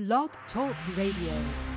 [0.00, 1.69] Blog Talk Radio.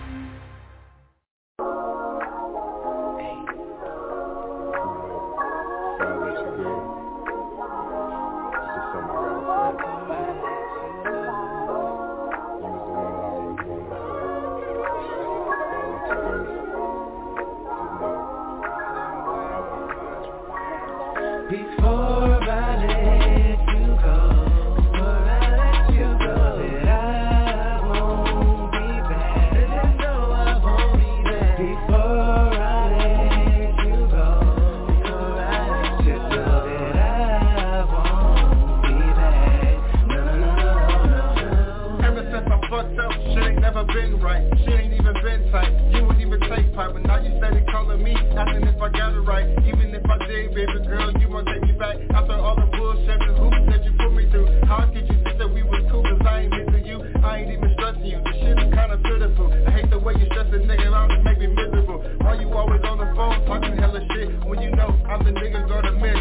[48.83, 49.47] I got it right.
[49.63, 51.95] Even if I did, baby girl, you won't take me back.
[52.11, 55.39] After all the bullshit and hoops that you put me through, how could you think
[55.39, 56.03] that we was cool?
[56.03, 58.19] Cause I ain't missing you, I ain't even stressing you.
[58.27, 59.47] This shit is kinda pitiful.
[59.55, 62.03] I hate the way you stress a nigga out and make me miserable.
[62.27, 65.63] Why you always on the phone talking hella shit when you know I'm the nigga
[65.63, 66.19] gonna miss?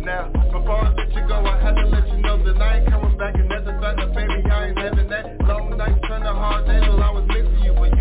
[0.00, 2.88] Now, before I let you go, I had to let you know that I ain't
[2.88, 6.32] coming back and that's a fact baby I ain't having that Long nights turn to
[6.32, 7.91] hard days while I was missing you But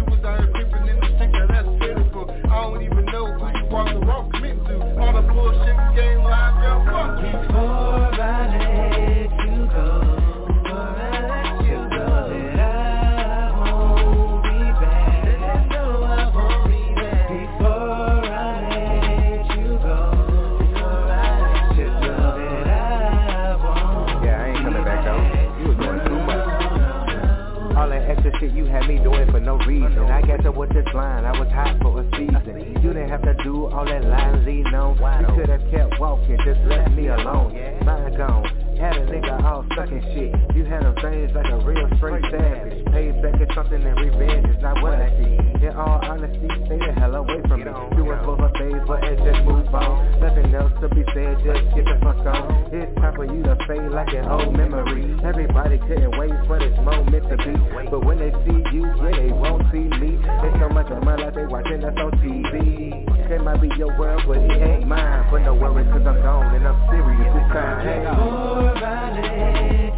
[30.73, 32.79] Was line, I was hot for a season.
[32.81, 34.95] You didn't have to do all that lying, lean on.
[34.95, 37.51] You could have kept walking, just left me alone.
[37.83, 38.45] Mine gone.
[38.79, 40.55] Had a nigga all stuck in shit.
[40.55, 42.85] You had a things like a real straight savage.
[42.85, 45.50] Payback is something and revenge is not what I see.
[45.61, 47.69] In all honesty, stay the hell away from me.
[47.93, 50.19] Do it for a favor and just move on.
[50.19, 52.73] Nothing else to be said, just get the fuck on.
[52.73, 55.05] It's time for you to fade like an old memory.
[55.21, 57.53] Everybody couldn't wait for this moment to be.
[57.93, 60.17] But when they see you, yeah, they won't see me.
[60.41, 63.05] There's so much of my life they watching us on TV.
[63.29, 65.27] It might be your world, but it ain't mine.
[65.29, 67.85] But no worries, cause I'm gone and I'm serious this time.
[67.85, 69.90] Hey.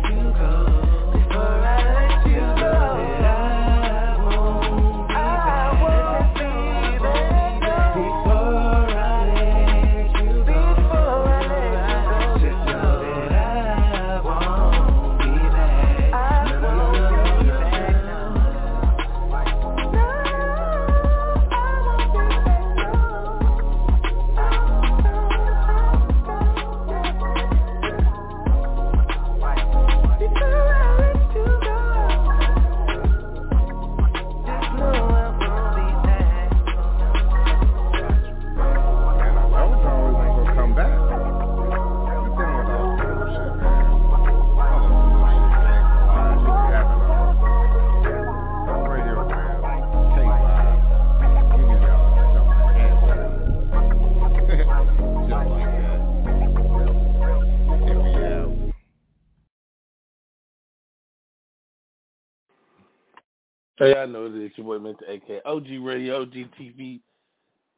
[63.84, 67.02] Hey, I know that it's your boy Mister AK OG Radio, OG TV.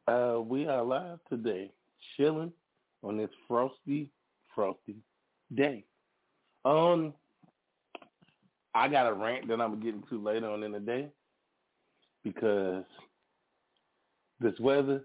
[0.06, 1.72] Uh, we are live today,
[2.16, 2.52] chilling
[3.02, 4.08] on this frosty,
[4.54, 4.94] frosty
[5.52, 5.82] day.
[6.64, 7.12] Um,
[8.72, 11.08] I got a rant that I'm gonna get into later on in the day
[12.22, 12.84] because
[14.38, 15.02] this weather,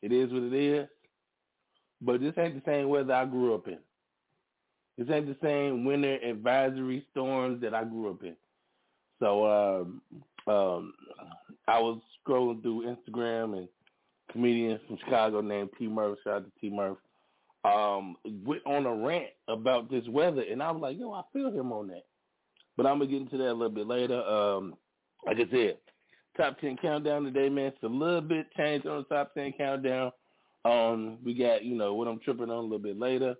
[0.00, 0.88] it is what it is,
[2.00, 3.78] but this ain't the same weather I grew up in.
[4.96, 8.36] This ain't the same winter advisory storms that I grew up in.
[9.20, 10.00] So um,
[10.46, 10.94] um,
[11.68, 13.68] I was scrolling through Instagram and
[14.30, 16.98] comedian from Chicago named T Murph, shout out to T Murph,
[17.64, 21.50] um, went on a rant about this weather, and I was like, yo, I feel
[21.50, 22.04] him on that.
[22.76, 24.20] But I'm gonna get into that a little bit later.
[24.22, 24.74] Um,
[25.24, 25.78] like I said,
[26.36, 27.66] top ten countdown today, man.
[27.66, 30.10] It's a little bit changed on the top ten countdown.
[30.64, 33.36] Um, we got you know what I'm tripping on a little bit later.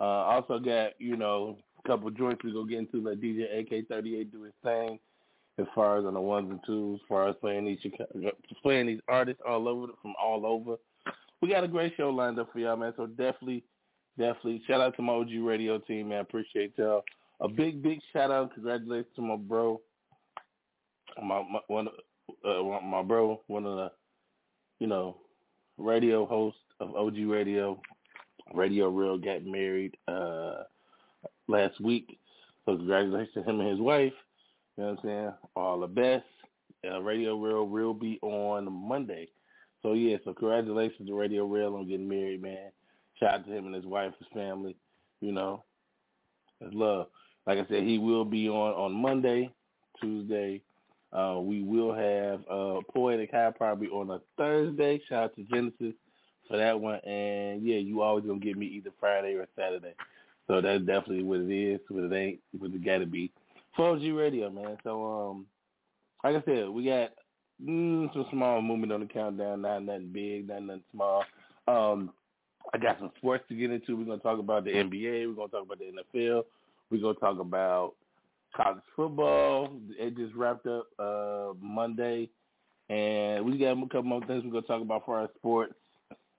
[0.00, 4.30] Uh, also got you know a couple joints we gonna get into like DJ AK38
[4.30, 4.98] do his thing
[5.58, 7.78] as far as on the ones and twos, as far as playing these
[8.62, 10.76] playing these artists all over from all over.
[11.40, 12.92] We got a great show lined up for y'all, man.
[12.96, 13.62] So definitely,
[14.18, 16.20] definitely shout out to my OG radio team, man.
[16.20, 17.04] Appreciate y'all.
[17.40, 19.80] A big, big shout out, congratulations to my bro,
[21.22, 21.88] my, my one,
[22.44, 23.92] uh, my bro, one of the,
[24.78, 25.18] you know,
[25.76, 27.78] radio hosts of OG Radio,
[28.54, 30.62] Radio Real, got married uh
[31.48, 32.18] last week.
[32.64, 34.12] So congratulations to him and his wife.
[34.76, 35.32] You know what I'm saying?
[35.54, 36.24] All the best.
[36.88, 39.28] Uh, Radio Real will be on Monday.
[39.82, 42.70] So yeah, so congratulations to Radio Real on getting married, man.
[43.18, 44.76] Shout out to him and his wife, his family.
[45.20, 45.64] You know,
[46.60, 47.06] it's love.
[47.46, 49.50] Like I said, he will be on on Monday,
[50.00, 50.62] Tuesday.
[51.12, 55.00] Uh, we will have uh, Poetic High probably on a Thursday.
[55.08, 55.94] Shout out to Genesis
[56.48, 57.00] for that one.
[57.06, 59.94] And yeah, you always gonna get me either Friday or Saturday.
[60.46, 61.80] So that's definitely what it is.
[61.88, 63.32] What it ain't, what it gotta be.
[63.78, 64.76] OG Radio, man.
[64.84, 65.46] So um,
[66.24, 67.10] like I said, we got
[67.64, 69.62] mm, some small movement on the countdown.
[69.62, 71.24] Not nothing big, not nothing small.
[71.68, 72.12] Um,
[72.74, 73.96] I got some sports to get into.
[73.96, 75.28] We're gonna talk about the NBA.
[75.28, 76.44] We're gonna talk about the NFL.
[76.90, 77.94] We're gonna talk about
[78.56, 79.70] college football.
[79.98, 82.28] It just wrapped up uh, Monday,
[82.88, 85.74] and we got a couple more things we're gonna talk about for our sports,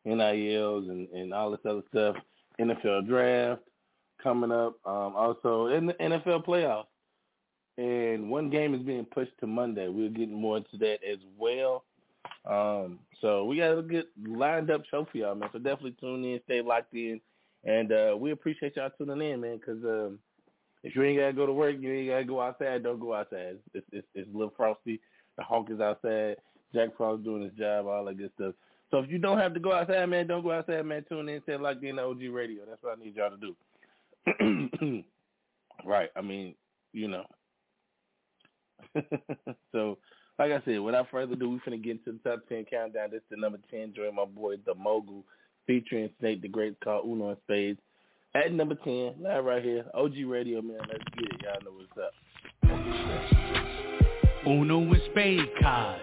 [0.06, 2.16] NILs, and, and all this other stuff.
[2.60, 3.62] NFL draft
[4.22, 4.76] coming up.
[4.86, 6.86] Um, also, in the NFL playoffs,
[7.78, 9.88] and one game is being pushed to Monday.
[9.88, 11.84] We'll get more into that as well.
[12.46, 15.50] Um, so we got a good lined up show for y'all, man.
[15.54, 17.20] So definitely tune in, stay locked in,
[17.64, 19.58] and uh, we appreciate y'all tuning in, man.
[19.58, 20.20] Because um,
[20.84, 22.84] if you ain't gotta go to work, you ain't gotta go outside.
[22.84, 23.58] Don't go outside.
[23.74, 25.00] It's it's, it's a little frosty.
[25.38, 26.38] The Hawk is outside.
[26.74, 28.54] Jack Frost doing his job, all that good stuff.
[28.92, 31.06] So if you don't have to go outside, man, don't go outside, man.
[31.08, 32.64] Tune in, stay locked in to OG Radio.
[32.68, 35.04] That's what I need y'all to do.
[35.86, 36.10] right.
[36.16, 36.56] I mean,
[36.94, 37.26] you know.
[39.72, 39.98] so
[40.40, 43.10] like I said, without further ado, we finna get into the top ten countdown.
[43.12, 45.24] This is the number ten, join my boy the mogul,
[45.66, 47.80] featuring Snake the Great called Uno and Spades.
[48.36, 50.78] At number ten, live right here, OG Radio man.
[50.90, 51.42] Let's get it.
[51.44, 52.14] Y'all know what's up.
[54.46, 56.02] Uno and Spade cards.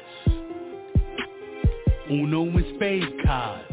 [2.11, 3.65] Uno and Spade cards.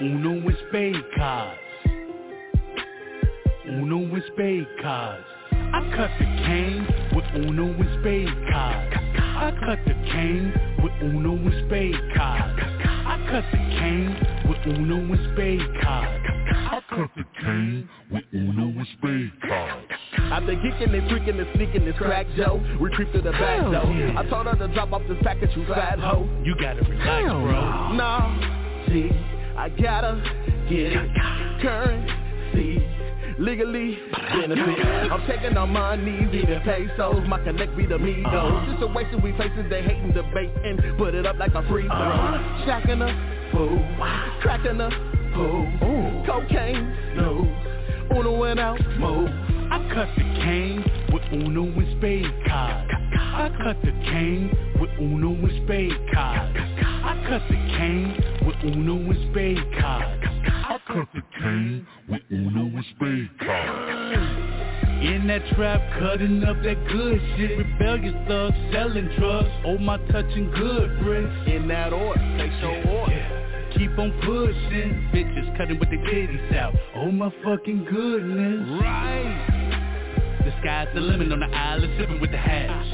[0.00, 1.60] Uno and Spade cards.
[3.66, 5.29] Uno and Spade cards.
[5.72, 8.96] I cut the cane with Uno and Spade cards.
[9.18, 10.52] I cut the cane
[10.82, 12.60] with Uno and Spade cards.
[12.60, 14.16] I cut the cane
[14.48, 16.26] with Uno and Spade cards.
[16.52, 19.86] I cut the cane with Uno and Spade cards.
[20.18, 22.60] After geeking and freaking and sneaking this crack Joe,
[22.92, 24.18] creep to the back Hell yeah.
[24.18, 26.28] I told her to drop off this package, you fat hoe.
[26.42, 27.92] You gotta relax, Hell bro.
[27.92, 29.10] No, see,
[29.56, 30.20] I gotta
[30.68, 30.92] get
[31.62, 32.99] currency.
[33.40, 34.86] Legally benefit.
[35.10, 37.26] I'm taking on my knees, eating pesos.
[37.26, 38.62] My connect be the me though.
[38.70, 40.76] Situation we facing, they hating, debating.
[40.98, 42.36] Put it up like a free throw.
[42.66, 43.78] Shacking a fool,
[44.42, 44.90] cracking a
[45.32, 46.22] fool.
[46.26, 47.48] Cocaine, no.
[48.14, 49.30] Uno went out, move.
[49.72, 52.90] I cut the cane with Uno and Spade cards.
[53.16, 56.58] I cut the cane with Uno and Spade cards.
[56.58, 60.19] I cut the cane with Uno and Spade cards.
[60.90, 64.16] I cut the cane with Uno and Spade cards.
[65.02, 67.58] In that trap, cutting up that good shit.
[67.58, 69.48] Rebellious thugs selling drugs.
[69.66, 71.32] Oh my touching good bricks.
[71.46, 73.70] In that order, take your order.
[73.76, 76.74] Keep on pushing, bitches cutting with their titties out.
[76.96, 78.80] Oh my fucking goodness.
[78.82, 80.40] Right.
[80.44, 82.86] The sky's the limit on the island, sipping with the hash.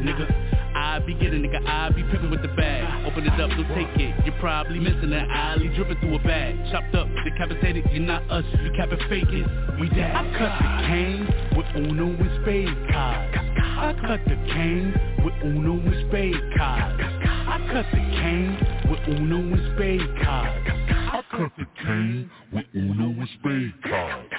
[0.00, 3.06] Nigga, I be getting, nigga, I be pimping with the bag.
[3.06, 4.26] Open it up, don't take it.
[4.26, 6.54] You're probably missing an alley, dripping through a bag.
[6.70, 9.48] Chopped up, decapitated, you're not us, you capping faking.
[9.80, 10.14] We dead.
[10.14, 11.26] I cut the cane
[11.56, 13.38] with Uno and Spade cards.
[13.58, 17.02] I cut the cane with Uno and Spade cards.
[17.02, 18.58] I cut the cane
[18.90, 20.68] with Uno and Spade cards.
[20.68, 24.34] I cut the cane with Uno and Spade cards.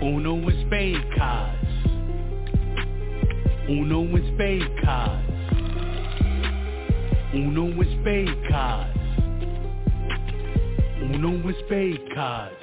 [0.00, 1.67] Uno and Spade cards.
[3.68, 5.28] Uno and Spade cards.
[7.34, 8.98] Uno and Spade cards.
[11.02, 12.57] Uno and Spade cards.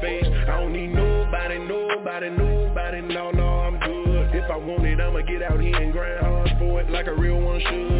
[0.00, 0.26] Face.
[0.48, 4.34] I don't need nobody, nobody, nobody, no, no, I'm good.
[4.34, 7.14] If I want it, I'ma get out here and grind hard for it like a
[7.14, 7.97] real one should.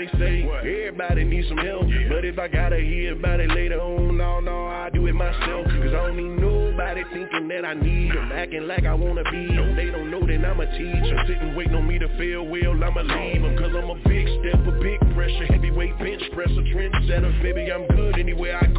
[0.00, 0.86] Yeah, what they say.
[0.86, 1.82] Everybody needs some help.
[2.08, 5.66] But if I gotta hear about it later on, no, no, I do it myself.
[5.66, 8.32] Cause I don't need nobody thinking that I need them.
[8.32, 9.76] Acting like I wanna be them.
[9.76, 11.24] They don't know that I'm a teacher.
[11.26, 13.56] Sitting waiting on me to feel well, I'ma leave them.
[13.58, 17.42] Cause I'm a big step, a big pressure, heavyweight bench presser, trendsetter.
[17.42, 18.69] Baby, I'm good anywhere I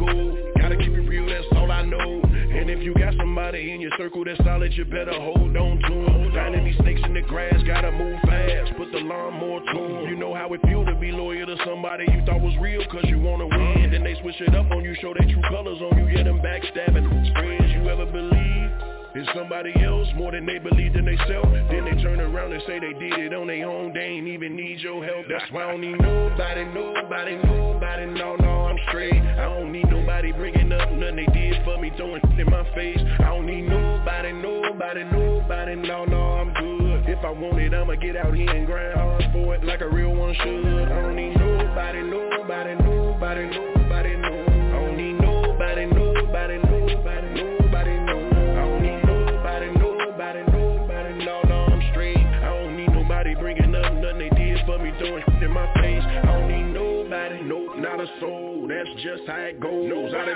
[3.52, 6.32] somebody in your circle that's solid, you better hold on to them.
[6.32, 8.72] Finding these snakes in the grass, gotta move fast.
[8.78, 10.08] Put the lawnmower to them.
[10.08, 13.04] You know how it feel to be loyal to somebody you thought was real cause
[13.04, 13.90] you wanna win.
[13.92, 16.40] Then they switch it up on you, show their true colors on you, yeah, them
[16.40, 17.32] backstabbing.
[17.34, 18.91] Friends you ever believe?
[19.14, 21.52] It's somebody else more than they believe in themselves.
[21.68, 23.92] Then they turn around and say they did it on their own.
[23.92, 25.26] They ain't even need your help.
[25.28, 28.06] That's why I don't need nobody, nobody, nobody.
[28.06, 29.20] No, no, I'm straight.
[29.20, 33.00] I don't need nobody bringing up nothing they did for me, throwing in my face.
[33.20, 35.74] I don't need nobody, nobody, nobody.
[35.76, 37.08] No, no, I'm good.
[37.10, 39.90] If I want it, I'ma get out here and grind hard for it like a
[39.90, 40.88] real one should.
[40.88, 44.51] I don't need nobody, nobody, nobody, nobody, no.
[58.02, 58.66] A soul.
[58.68, 59.90] That's just how it goes.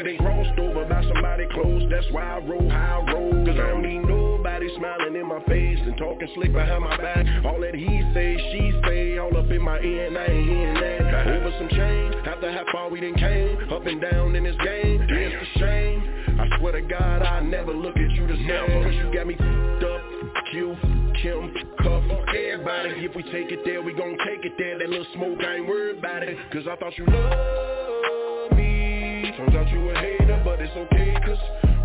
[0.05, 1.83] Been crossed over by somebody close.
[1.91, 3.45] That's why I roll how I roll.
[3.45, 7.27] Cause I don't need nobody smiling in my face and talking slick behind my back.
[7.45, 10.75] All that he say, she say, all up in my ear and I ain't hearing
[10.75, 11.27] that.
[11.27, 15.03] Over some change, after how far we done came, up and down in this game.
[15.09, 16.39] It's a shame.
[16.39, 18.85] I swear to God, I never look at you the same.
[18.85, 20.16] Cause you got me f***ed up.
[20.51, 20.77] Q,
[21.23, 23.05] Kim, Cuff, everybody.
[23.05, 24.79] If we take it there, we gon' take it there.
[24.79, 26.37] That little smoke, I ain't worried about it.
[26.53, 29.33] Cause I thought you loved me.
[29.37, 31.17] Turns out you a hater, but it's okay.
[31.25, 31.39] Cause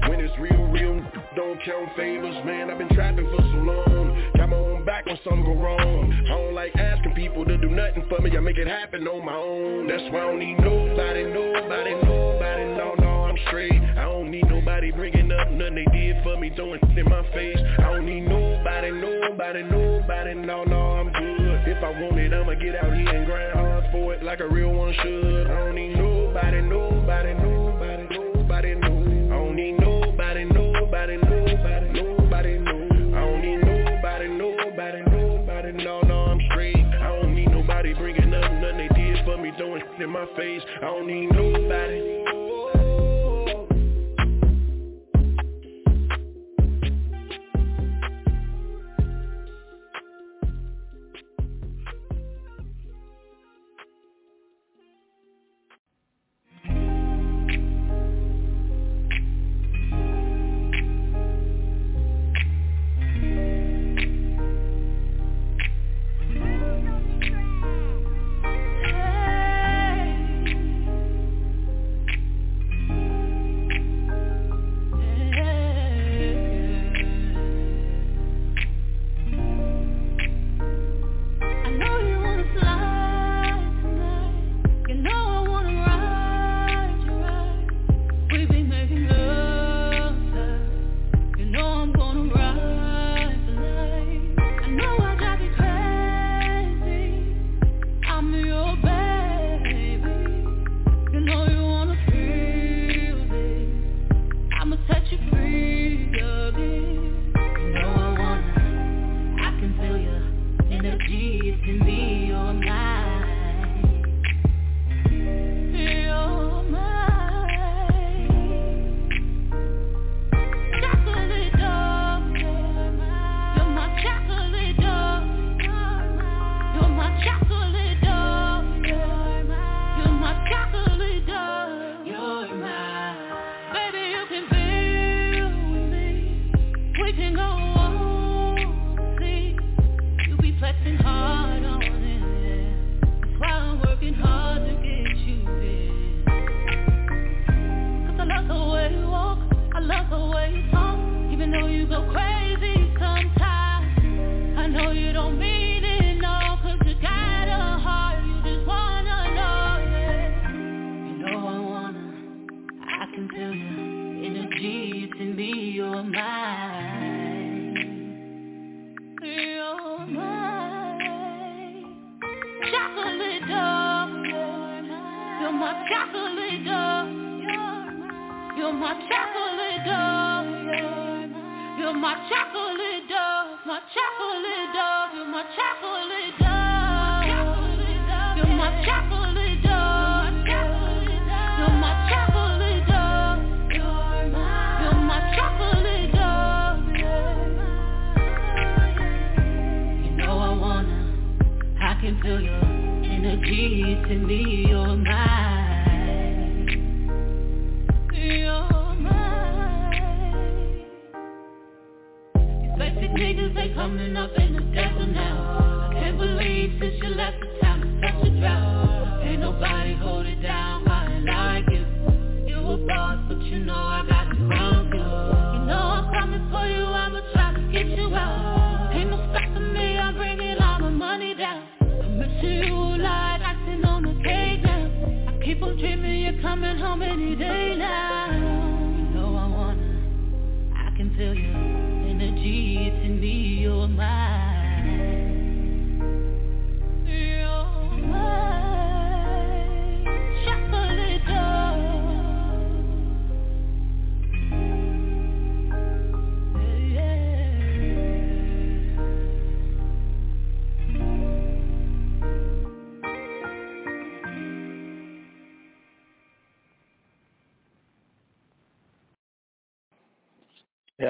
[0.10, 1.02] when it's real, real,
[1.36, 2.36] don't count favors.
[2.46, 4.32] Man, I've been trapping for so long.
[4.38, 6.14] Got my own back when something go wrong.
[6.26, 8.36] I don't like asking people to do nothing for me.
[8.38, 9.88] I make it happen on my own.
[9.88, 12.66] That's why I don't need nobody, nobody, nobody.
[12.78, 13.01] No,
[13.32, 13.72] I'm straight.
[13.72, 17.56] I don't need nobody bringing up nothing they did for me, throwing in my face.
[17.80, 20.34] I don't need nobody, nobody, nobody.
[20.34, 21.64] No, no, I'm good.
[21.66, 24.50] If I want it, I'ma get out here and grind hard for it like a
[24.50, 25.48] real one should.
[25.48, 28.88] I don't need nobody, nobody, nobody, nobody, no.
[29.34, 33.16] I don't need nobody, nobody, nobody, nobody, no.
[33.16, 35.72] I don't need nobody, nobody, nobody.
[35.72, 36.76] No, no, I'm straight.
[36.76, 40.62] I don't need nobody bringing up nothing they did for me, throwing in my face.
[40.82, 42.21] I don't need nobody.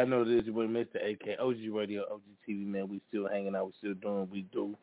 [0.02, 0.96] I know this is your boy Mr.
[0.96, 2.88] AK, OG Radio, OG TV, man.
[2.88, 3.68] We still hanging out.
[3.68, 4.76] We still doing what we do.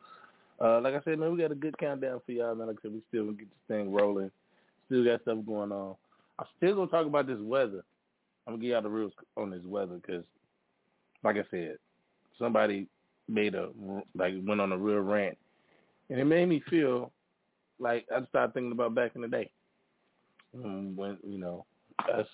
[0.61, 2.67] Uh, like I said, man, we got a good countdown for y'all, man.
[2.67, 4.31] Like I said, we still gonna get this thing rolling.
[4.85, 5.95] Still got stuff going on.
[6.39, 7.83] I'm still gonna talk about this weather.
[8.47, 10.23] I'm gonna give y'all the rules on this weather because,
[11.21, 11.77] like I said,
[12.37, 12.87] somebody
[13.27, 13.69] made a
[14.15, 15.37] like went on a real rant,
[16.09, 17.11] and it made me feel
[17.77, 19.51] like I started thinking about back in the day
[20.53, 21.65] when you know
[22.13, 22.27] us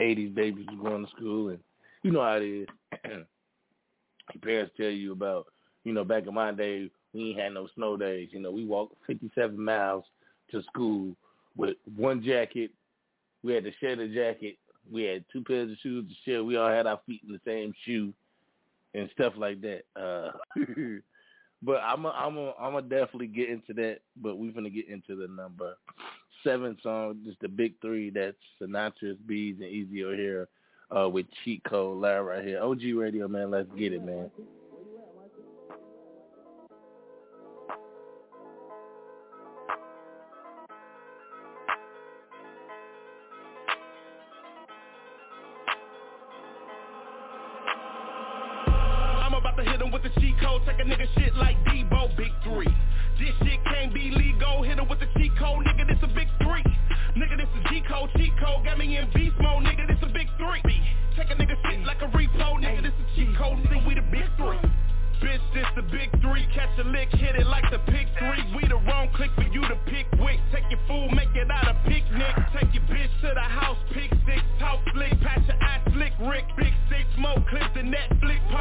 [0.00, 1.58] '80s babies was going to school, and
[2.02, 2.68] you know how it is.
[4.34, 5.46] Your parents tell you about,
[5.84, 8.28] you know, back in my day, we ain't had no snow days.
[8.32, 10.04] You know, we walked 57 miles
[10.50, 11.14] to school
[11.56, 12.70] with one jacket.
[13.42, 14.58] We had to share the jacket.
[14.90, 16.44] We had two pairs of shoes to share.
[16.44, 18.12] We all had our feet in the same shoe
[18.94, 19.82] and stuff like that.
[19.96, 20.32] Uh,
[21.62, 23.98] but I'm a, I'm a, I'm a definitely get into that.
[24.16, 25.74] But we're gonna get into the number
[26.44, 28.10] seven song, just the big three.
[28.10, 30.46] That's Sinatra's, Bees, and Easy O'Hara
[30.96, 32.62] uh, with Cheat Code right here.
[32.62, 33.50] OG Radio, man.
[33.50, 34.30] Let's get it, man.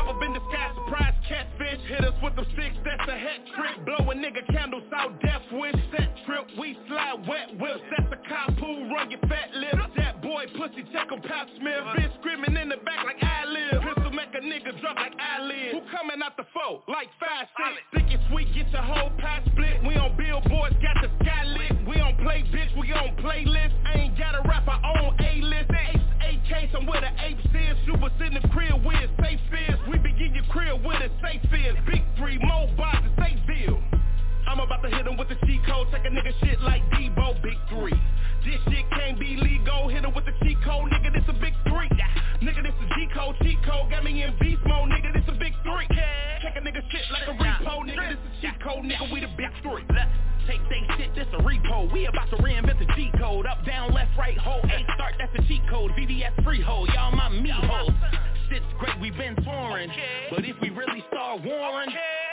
[0.02, 1.78] Pop up in the sky, surprise catfish.
[1.86, 3.86] Hit us with them six, that's a hat trick.
[3.86, 5.78] Blow a nigga candles out, death wish.
[5.94, 7.86] Set trip, we slide wet whips.
[7.94, 9.94] That's a cop who run your fat lips.
[9.98, 11.86] That boy pussy, check him, Pat Smith.
[11.94, 13.78] Bitch screaming in the back like I live.
[13.94, 15.78] Pistol make a nigga drop like eyelids.
[15.78, 16.82] Who coming out the foe?
[16.90, 17.78] Like five six.
[17.94, 19.86] Thick and sweet, get your whole pie split.
[19.86, 21.78] We on billboards, got the sky lit.
[21.86, 23.78] We on play, bitch, we on playlist.
[23.86, 25.70] I ain't gotta rap our own A-list.
[25.70, 27.78] Ace, AK, I'm where the apes is.
[27.86, 29.40] Shooters in the crib it's safe
[31.22, 31.76] safe is.
[31.86, 33.82] Big three, more bars and Stateville.
[34.48, 37.42] I'm about to hit him with the cheat code, take a nigga shit like Debo,
[37.42, 37.96] big three.
[38.44, 41.54] This shit can't be legal, hit him with the cheat code, nigga, this a big
[41.70, 41.88] three.
[42.42, 45.38] Nigga, this is G code, cheat code, got me in beast mode, nigga, this a
[45.38, 45.88] big three.
[46.42, 49.30] Check a nigga shit like a repo, nigga, this is cheat code, nigga, we the
[49.38, 49.86] big three.
[50.48, 51.92] Take they shit, this a repo.
[51.94, 53.46] We about to reinvent the G code.
[53.46, 54.66] Up, down, left, right, hold.
[54.66, 55.92] A start, that's a cheat code.
[55.92, 57.94] VVS freehold, y'all my me hoes.
[58.52, 59.90] Shit's great, we've been touring.
[60.30, 61.90] But if we really start warring,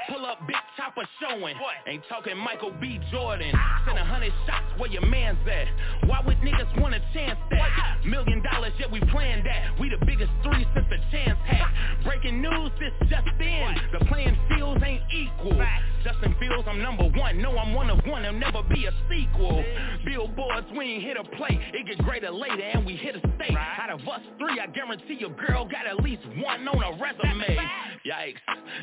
[0.08, 1.56] pull up big chopper showing.
[1.88, 3.00] Ain't talking Michael B.
[3.10, 3.52] Jordan.
[3.84, 6.08] Send a hundred shots where your man's at.
[6.08, 8.06] Why would niggas want a chance that?
[8.06, 9.78] Million dollars, yet we planned that.
[9.80, 11.66] We the biggest three since the chance had.
[12.04, 13.74] Breaking news, this just in.
[13.92, 15.60] The playing fields ain't equal.
[16.04, 17.42] Justin Fields, I'm number one.
[17.42, 18.22] No, I'm one of one.
[18.22, 19.64] There'll never be a sequel.
[20.04, 21.58] Billboards, we ain't hit a play.
[21.74, 23.56] It get greater later, and we hit a state.
[23.56, 27.58] Out of us three, I guarantee your girl got at least one on a resume.
[28.06, 28.36] Yikes.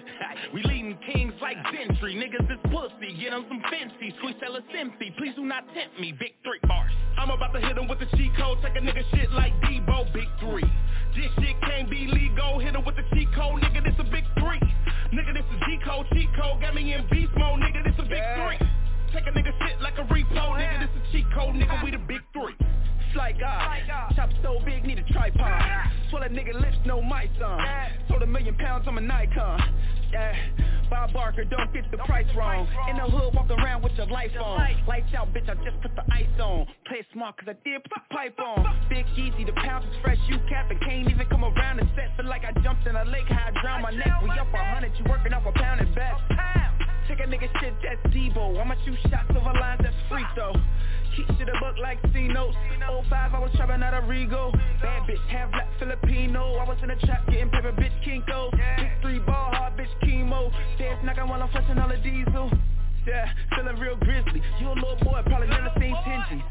[0.53, 2.15] we leading kings like Gentry.
[2.15, 3.13] Niggas is pussy.
[3.19, 4.13] Get them some fancy.
[4.17, 5.13] Squeeze tell us empty.
[5.17, 6.11] Please do not tempt me.
[6.11, 6.91] Big three bars.
[7.17, 8.57] I'm about to hit him with the cheat code.
[8.63, 10.11] Take a nigga shit like Debo.
[10.13, 10.65] Big three.
[11.15, 12.59] This shit can't be legal.
[12.59, 13.61] Hit him with the cheat code.
[13.61, 14.61] Nigga, this a big three.
[15.13, 16.07] Nigga, this is G code.
[16.13, 16.61] Cheat code.
[16.61, 17.59] Got me in beast mode.
[17.59, 18.84] Nigga, this a big three.
[19.15, 20.59] Take a nigga shit like a repo.
[20.59, 21.55] Nigga, this a cheat code.
[21.55, 22.51] Nigga, we the big three.
[23.15, 23.79] Like God,
[24.13, 25.63] chop so big, need a tripod.
[26.19, 27.59] That nigga lips, no my son.
[28.09, 29.61] Sold a million pounds, I'm a Nikon.
[30.11, 30.33] Yeah.
[30.89, 32.67] Bob Barker, don't get the price wrong.
[32.89, 34.59] In the hood, walk around with your life on.
[34.87, 36.65] Lights out, bitch, I just put the ice on.
[36.87, 38.65] Play it smart, cause I did put the pipe on.
[38.89, 42.15] Big easy, the pounds is fresh, you cap and can't even come around and set.
[42.17, 44.23] Feel like I jumped in a lake, how I drown my neck.
[44.23, 46.84] We up a hundred, you working off a pound at best.
[47.07, 48.59] Check a nigga shit, that's Debo.
[48.59, 50.53] I'ma shoot shots over lines, that's free throw.
[51.15, 52.57] Keep shit a book like C-Notes.
[53.09, 54.51] 05, I was trapping out of Rego.
[54.81, 56.55] Bad bitch, half black Filipino.
[56.55, 58.51] I was in a trap getting paper, bitch Kinko.
[58.77, 60.51] Big three ball, hard bitch chemo.
[60.77, 62.51] Dance knocking while I'm flushing all the diesel.
[63.05, 64.41] Yeah, feeling real grizzly.
[64.59, 66.43] You a little boy, probably never seen 10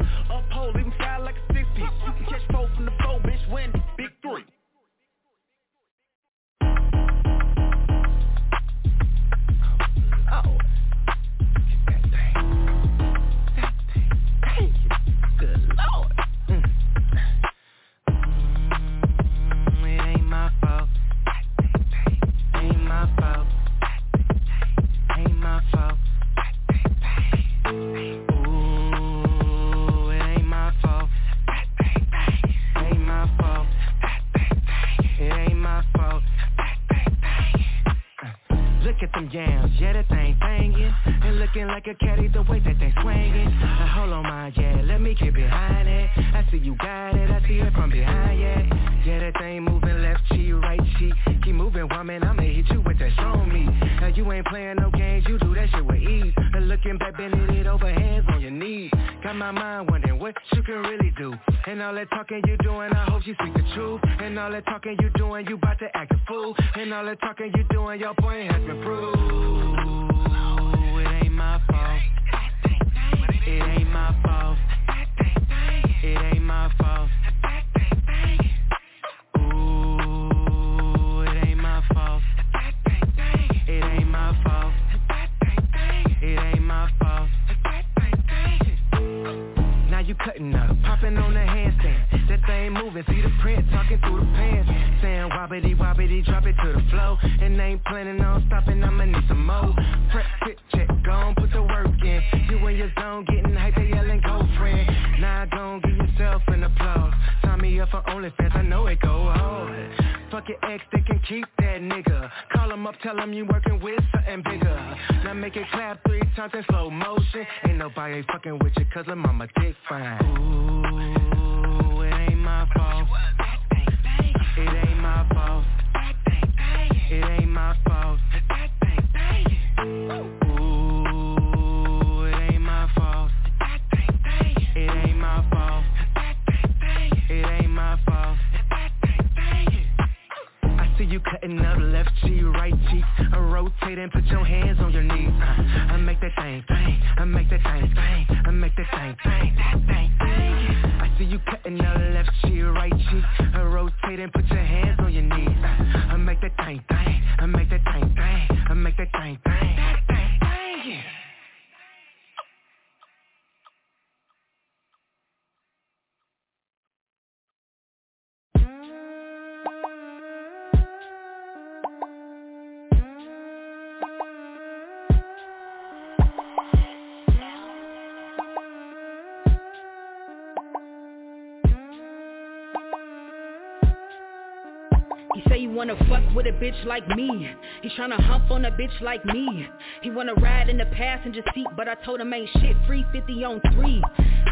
[185.94, 187.50] wanna fuck with a bitch like me.
[187.82, 189.66] He tryna hump on a bitch like me.
[190.02, 193.44] He wanna ride in the passenger seat, but I told him ain't shit free 50
[193.44, 194.02] on 3.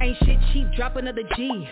[0.02, 1.68] Ain't shit cheap, drop another G.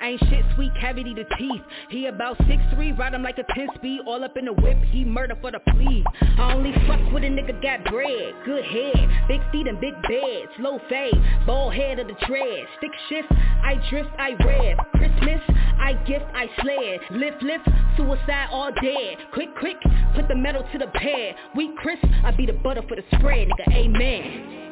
[0.00, 1.62] Ain't shit sweet, cavity to teeth.
[1.90, 5.04] He about 6'3", ride him like a 10 speed, all up in the whip, he
[5.04, 6.04] murder for the plea.
[6.38, 10.52] I only fuck with a nigga got bread, good head, big feet and big beds,
[10.58, 11.14] low fade,
[11.46, 13.28] bald head of the tread, stick shift,
[13.64, 15.40] I drift, I rev, Christmas,
[15.78, 17.64] I gift, I sled, lift, lift,
[17.96, 19.78] suicide all dead, quick, quick,
[20.14, 23.48] put the metal to the pad, we crisp, I be the butter for the spread,
[23.48, 24.64] nigga, amen.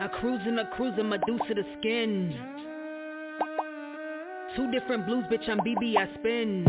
[0.00, 2.38] I cruise in a cruiser, Medusa the skin.
[4.56, 6.64] Two different blues, bitch, I'm BB, I spin.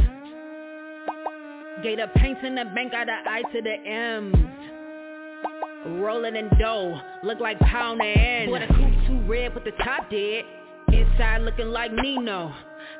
[1.83, 4.35] Gator paints in the bank, got the I to the M's.
[6.01, 10.09] Rolling in dough, look like pound and Boy, the coupe too red, but the top
[10.09, 10.43] dead.
[11.41, 12.53] Looking like Nino.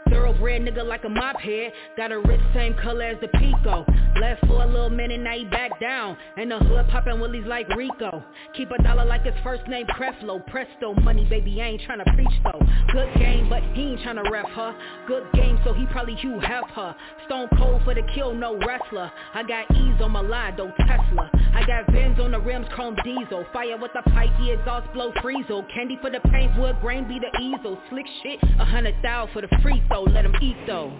[0.10, 1.72] Thoroughbred nigga like a mop head.
[1.96, 3.86] Got a wrist same color as the Pico.
[4.20, 6.18] Left for a little minute, now he back down.
[6.38, 8.24] And the hood poppin' willies like Rico.
[8.56, 10.46] Keep a dollar like his first name Creflo.
[10.48, 12.66] Presto, money baby, I ain't tryna preach though.
[12.92, 14.76] Good game, but he ain't tryna ref her.
[15.08, 16.96] Good game, so he probably Hugh Hef her.
[17.26, 19.12] Stone cold for the kill, no wrestler.
[19.34, 21.30] I got ease on my line, though Tesla.
[21.54, 23.46] I got Benz on the rims, chrome diesel.
[23.52, 25.66] Fire with the pipe, the exhaust blow freezel.
[25.74, 27.78] Candy for the paint, wood grain be the easel.
[27.90, 30.04] Slick shit, a hundred thou for the free throw.
[30.04, 30.98] Let him eat though.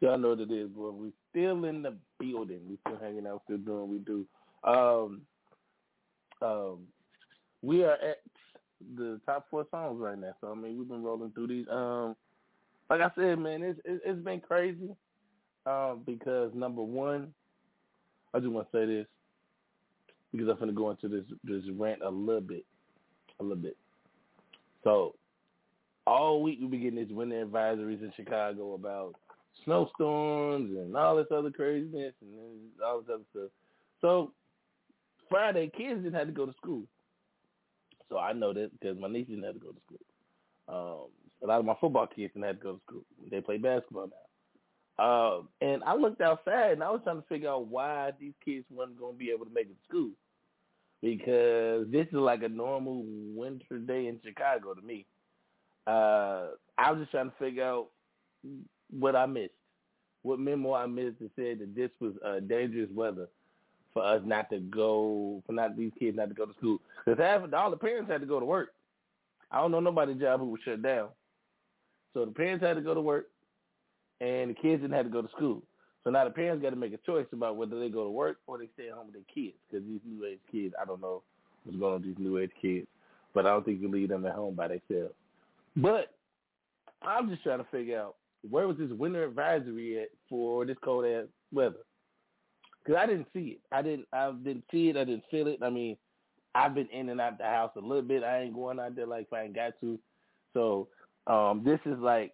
[0.00, 0.90] Y'all know what it is, boy.
[0.90, 2.60] We still in the building.
[2.68, 4.26] We still hanging out, still doing what we do.
[4.62, 5.22] Um,
[6.42, 6.78] um,
[7.62, 8.18] we are at
[8.96, 10.34] the top four songs right now.
[10.40, 11.66] So I mean, we've been rolling through these.
[11.70, 12.16] Um,
[12.90, 14.90] like I said, man, it's, it's been crazy.
[15.66, 17.32] Um, because number one,
[18.34, 19.06] I just want to say this
[20.32, 22.66] because I'm gonna go into this this rant a little bit,
[23.40, 23.76] a little bit.
[24.82, 25.14] So
[26.06, 29.14] all week we've been getting these winter advisories in Chicago about
[29.64, 33.50] snowstorms and all this other craziness and all this other stuff.
[34.00, 34.32] So
[35.28, 36.82] Friday, kids didn't have to go to school.
[38.08, 39.98] So I know that because my niece didn't have to go to school.
[40.68, 41.10] Um,
[41.42, 43.04] a lot of my football kids didn't have to go to school.
[43.30, 44.24] They play basketball now.
[44.96, 48.64] Um, and I looked outside and I was trying to figure out why these kids
[48.70, 50.10] weren't going to be able to make it to school.
[51.04, 55.04] Because this is like a normal winter day in Chicago to me.
[55.86, 56.46] Uh,
[56.78, 57.88] I was just trying to figure out
[58.88, 59.52] what I missed,
[60.22, 63.28] what memo I missed that said that this was uh, dangerous weather
[63.92, 66.78] for us not to go, for not these kids not to go to school.
[67.04, 68.70] Because half of all the parents had to go to work.
[69.50, 71.08] I don't know nobody's job who was shut down.
[72.14, 73.28] So the parents had to go to work,
[74.22, 75.64] and the kids didn't have to go to school.
[76.04, 78.36] So now the parents got to make a choice about whether they go to work
[78.46, 79.56] or they stay at home with their kids.
[79.70, 81.22] Because these new age kids, I don't know
[81.64, 82.86] what's going on with these new age kids,
[83.32, 85.14] but I don't think you leave them at home by themselves.
[85.76, 86.14] But
[87.02, 88.16] I'm just trying to figure out
[88.48, 91.76] where was this winter advisory at for this cold ass weather?
[92.84, 93.60] Because I didn't see it.
[93.72, 94.06] I didn't.
[94.12, 94.96] I didn't see it.
[94.98, 95.60] I didn't feel it.
[95.62, 95.96] I mean,
[96.54, 98.22] I've been in and out the house a little bit.
[98.22, 99.98] I ain't going out there like if I ain't got to.
[100.52, 100.88] So
[101.26, 102.32] um, this is like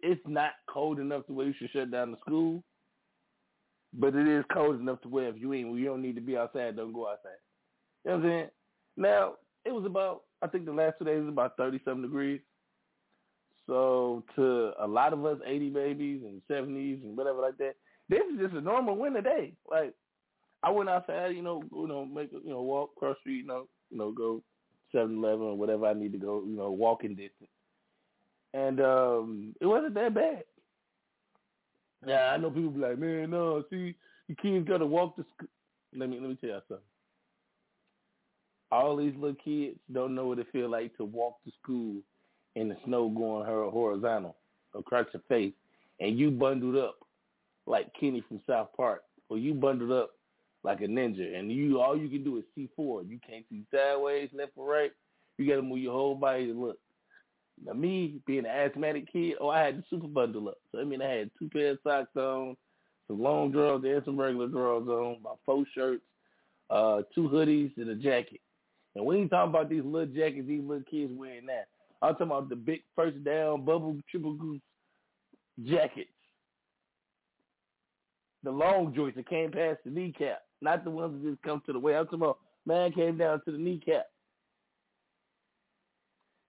[0.00, 2.62] it's not cold enough to where you should shut down the school,
[3.92, 6.36] but it is cold enough to where if you ain't, you don't need to be
[6.36, 7.30] outside, don't go outside.
[8.04, 8.48] You know what I'm saying?
[8.96, 12.40] Now it was about I think the last two days was about thirty something degrees.
[13.66, 17.74] So to a lot of us, eighty babies and seventies and whatever like that,
[18.08, 19.52] this is just a normal winter day.
[19.70, 19.94] Like
[20.62, 23.66] I went outside, you know, you know, make you know, walk cross street, you know,
[23.90, 24.42] you know, go
[24.92, 27.50] seven eleven or whatever I need to go, you know, walking distance.
[28.54, 30.44] And um it wasn't that bad.
[32.06, 33.94] Yeah, I know people be like, Man, no, see,
[34.28, 35.48] the kids gotta walk to school
[35.96, 36.84] let me let me tell you something.
[38.72, 41.96] All these little kids don't know what it feel like to walk to school
[42.54, 44.36] in the snow going horizontal
[44.74, 45.52] across your face
[45.98, 46.96] and you bundled up
[47.66, 50.10] like Kenny from South Park, or you bundled up
[50.62, 53.02] like a ninja, and you all you can do is see four.
[53.02, 54.92] You can't see sideways, left or right.
[55.38, 56.78] You got to move your whole body to look.
[57.64, 60.58] Now me being an asthmatic kid, oh I had the super bundle up.
[60.72, 62.56] So I mean I had two pairs of socks on,
[63.06, 66.02] some long drawers and some regular drawers on, my four shirts,
[66.70, 68.40] uh, two hoodies and a jacket.
[68.94, 71.62] And we ain't talking about these little jackets these little kids wearing now.
[72.02, 74.60] I'm talking about the big first down bubble triple goose
[75.64, 76.10] jackets
[78.42, 81.72] the long joints that came past the kneecap, not the ones that just come to
[81.72, 81.96] the way.
[81.96, 84.06] I'm talking about man came down to the kneecap.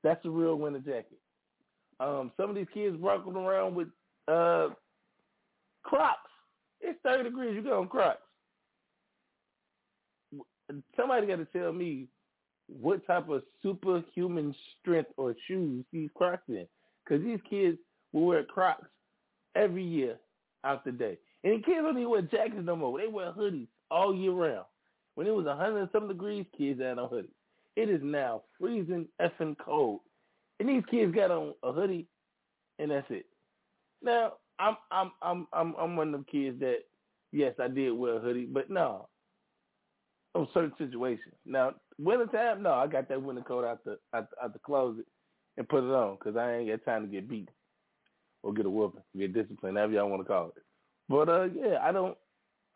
[0.03, 1.19] That's a real winter jacket.
[1.99, 3.87] Um, some of these kids walking around with
[4.27, 4.69] uh,
[5.83, 6.17] Crocs.
[6.79, 7.55] It's 30 degrees.
[7.55, 8.21] You go on Crocs.
[10.95, 12.07] Somebody got to tell me
[12.67, 16.65] what type of superhuman strength or shoes these Crocs in.
[17.03, 17.77] Because these kids
[18.13, 18.87] will wear Crocs
[19.55, 20.17] every year
[20.63, 21.17] out the day.
[21.43, 22.99] And the kids don't even wear jackets no more.
[22.99, 24.65] They wear hoodies all year round.
[25.15, 27.29] When it was 100 and some degrees, kids had on hoodies.
[27.75, 30.01] It is now freezing effing cold.
[30.59, 32.07] And these kids got on a hoodie
[32.79, 33.25] and that's it.
[34.01, 36.79] Now, I'm I'm I'm I'm I'm one of them kids that
[37.31, 39.07] yes, I did wear a hoodie, but no.
[40.33, 41.35] On certain situations.
[41.45, 45.05] Now, winter time, no, I got that winter coat out the out, out the closet
[45.57, 47.49] and put it on because I ain't got time to get beat
[48.43, 50.63] or get a whooping, get disciplined, however y'all want to call it.
[51.09, 52.17] But uh, yeah, I don't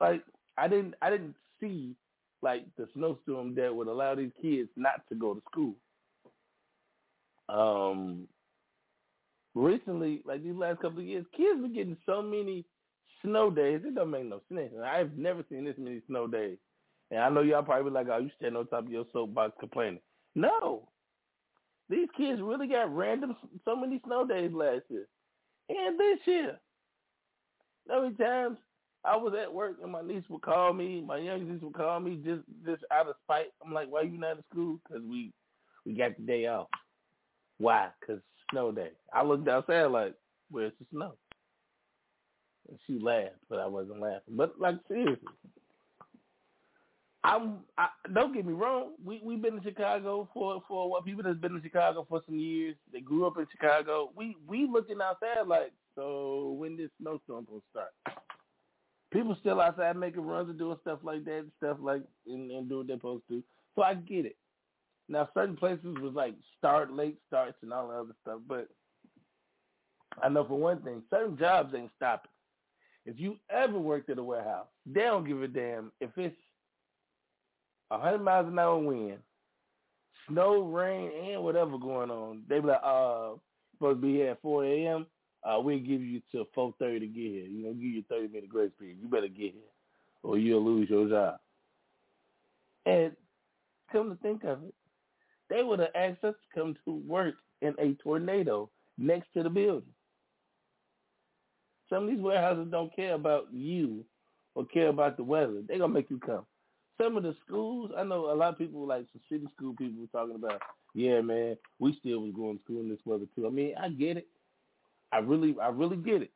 [0.01, 0.23] like.
[0.57, 0.95] I didn't.
[1.01, 1.95] I didn't see
[2.41, 5.75] like the snowstorm that would allow these kids not to go to school.
[7.47, 8.27] Um,
[9.53, 12.65] recently, like these last couple of years, kids been getting so many
[13.23, 13.81] snow days.
[13.85, 14.73] It don't make no sense.
[14.83, 16.57] I've never seen this many snow days.
[17.11, 20.01] And I know y'all probably like, "Oh, you standing on top of your soapbox complaining."
[20.33, 20.89] No,
[21.89, 25.07] these kids really got random so many snow days last year
[25.69, 26.59] and this year.
[27.89, 28.57] How many times
[29.05, 31.99] I was at work and my niece would call me, my young niece would call
[31.99, 33.51] me just just out of spite.
[33.63, 34.79] I'm like, why you not at school?
[34.87, 35.31] Because we
[35.85, 36.67] we got the day off.
[37.57, 37.89] Why?
[37.99, 38.91] Because snow day.
[39.13, 40.15] I looked outside like,
[40.49, 41.13] where's the snow?
[42.67, 44.35] And she laughed, but I wasn't laughing.
[44.35, 45.19] But like seriously,
[47.23, 47.57] I'm.
[47.77, 48.93] I, don't get me wrong.
[49.03, 52.39] We we've been in Chicago for for what people that's been in Chicago for some
[52.39, 52.75] years.
[52.91, 54.11] They grew up in Chicago.
[54.15, 58.24] We we looking outside like, so when this snowstorm gonna start?
[59.11, 62.67] People still outside making runs and doing stuff like that, and stuff like and, and
[62.67, 63.43] doing what they're supposed to.
[63.75, 64.37] So I get it.
[65.07, 68.67] Now certain places was like start late starts and all that other stuff, but
[70.21, 72.31] I know for one thing, certain jobs ain't stopping.
[73.05, 76.35] If you ever worked at a warehouse, they don't give a damn if it's
[77.91, 79.19] a hundred miles an hour wind,
[80.27, 82.41] snow, rain, and whatever going on.
[82.49, 83.33] They be like, uh,
[83.75, 85.05] supposed to be here at four AM.
[85.45, 87.45] Uh, we'll give you till four thirty to get here.
[87.45, 88.97] You know, give you thirty minute grace period.
[89.01, 89.73] You better get here,
[90.23, 91.37] or you'll lose your job.
[92.85, 93.11] And
[93.91, 94.73] come to think of it,
[95.49, 99.49] they would have asked us to come to work in a tornado next to the
[99.49, 99.83] building.
[101.89, 104.03] Some of these warehouses don't care about you
[104.55, 105.61] or care about the weather.
[105.67, 106.45] They're gonna make you come.
[106.99, 110.01] Some of the schools, I know a lot of people like some city school people
[110.01, 110.61] were talking about,
[110.93, 113.45] yeah, man, we still was going to school in this weather too.
[113.45, 114.27] I mean, I get it.
[115.11, 116.31] I really I really get it.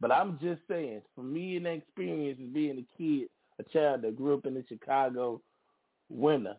[0.00, 3.28] But I'm just saying, for me and the experience of being a kid,
[3.58, 5.42] a child that grew up in the Chicago
[6.08, 6.54] winter,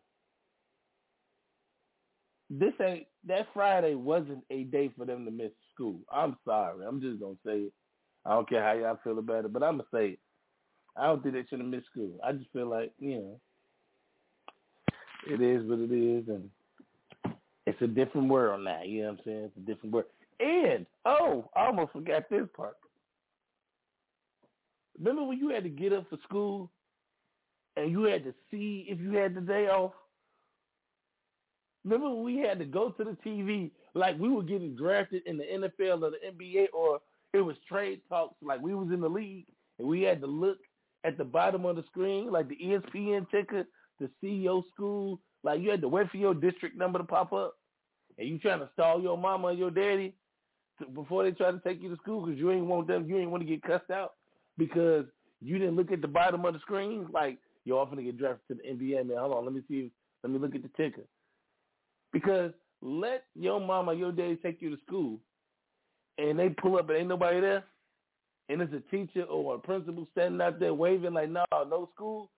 [2.49, 5.99] this ain't that Friday wasn't a day for them to miss school.
[6.11, 6.85] I'm sorry.
[6.85, 7.73] I'm just gonna say it.
[8.25, 10.19] I don't care how y'all feel about it, but I'm gonna say it.
[10.97, 12.19] I don't think they should have missed school.
[12.23, 13.39] I just feel like you know,
[15.27, 16.49] it is what it is, and
[17.65, 18.81] it's a different world now.
[18.83, 19.43] You know what I'm saying?
[19.45, 20.07] It's a different world.
[20.39, 22.75] And oh, I almost forgot this part.
[24.97, 26.71] Remember when you had to get up for school,
[27.75, 29.93] and you had to see if you had the day off?
[31.85, 35.37] Remember when we had to go to the TV like we were getting drafted in
[35.37, 36.99] the NFL or the NBA, or
[37.33, 39.45] it was trade talks like we was in the league,
[39.77, 40.57] and we had to look
[41.05, 43.63] at the bottom of the screen like the ESPN ticker
[43.99, 45.19] to see your school.
[45.43, 47.55] Like you had to wait for your district number to pop up,
[48.17, 50.15] and you trying to stall your mama or your daddy
[50.93, 53.31] before they try to take you to school because you ain't want them, you ain't
[53.31, 54.13] want to get cussed out
[54.57, 55.05] because
[55.41, 57.07] you didn't look at the bottom of the screen.
[57.11, 59.07] Like you're often to get drafted to the NBA.
[59.07, 59.91] Man, hold on, let me see.
[60.23, 61.05] Let me look at the ticker.
[62.11, 65.19] Because let your mama, your daddy take you to school,
[66.17, 67.63] and they pull up and ain't nobody there,
[68.49, 72.29] and it's a teacher or a principal standing out there waving like, no, no school,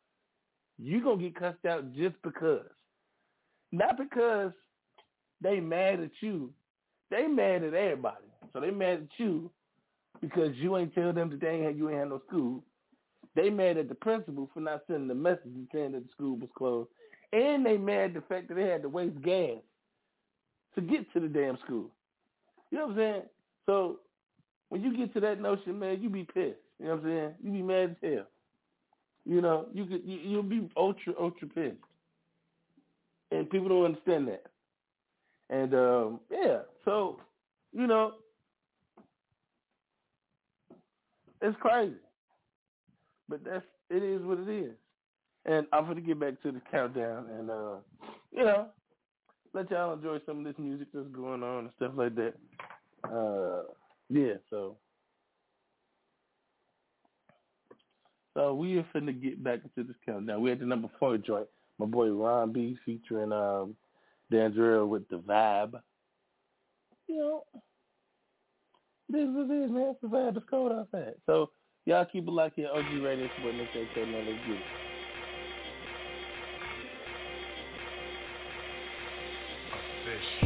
[0.77, 2.65] You're to get cussed out just because.
[3.71, 4.51] Not because
[5.41, 6.51] they mad at you.
[7.09, 8.25] They mad at everybody.
[8.53, 9.49] So they mad at you
[10.21, 12.63] because you ain't tell them that you ain't had no school.
[13.35, 16.37] They mad at the principal for not sending the message and saying that the school
[16.37, 16.89] was closed.
[17.33, 19.57] And they mad at the fact that they had to waste gas
[20.75, 21.89] to get to the damn school.
[22.71, 23.21] You know what I'm saying?
[23.65, 23.99] So
[24.69, 26.57] when you get to that notion, man, you be pissed.
[26.79, 27.33] You know what I'm saying?
[27.43, 28.25] You be mad as hell.
[29.25, 31.75] You know, you could you, you'll be ultra ultra pissed,
[33.31, 34.43] and people don't understand that.
[35.49, 37.19] And um, yeah, so
[37.71, 38.13] you know,
[41.41, 41.95] it's crazy,
[43.27, 44.73] but that's it is what it is.
[45.45, 47.75] And I'm gonna get back to the countdown, and uh,
[48.31, 48.67] you know,
[49.53, 52.33] let y'all enjoy some of this music that's going on and stuff like that.
[53.03, 53.63] Uh,
[54.09, 54.77] yeah, so
[58.33, 60.41] so we are finna get back into this countdown.
[60.41, 61.47] We at the number four joint.
[61.79, 63.75] My boy Ron B featuring um
[64.31, 65.73] Dandrell with the vibe.
[67.07, 67.43] You know,
[69.11, 69.91] this is it, man.
[69.91, 70.37] It's the vibe.
[70.37, 71.15] It's cold outside.
[71.25, 71.51] So
[71.85, 72.69] y'all keep it locked here.
[72.73, 73.25] OG Radio.
[73.25, 73.87] It's what Nick said.
[73.95, 74.61] Let's get it.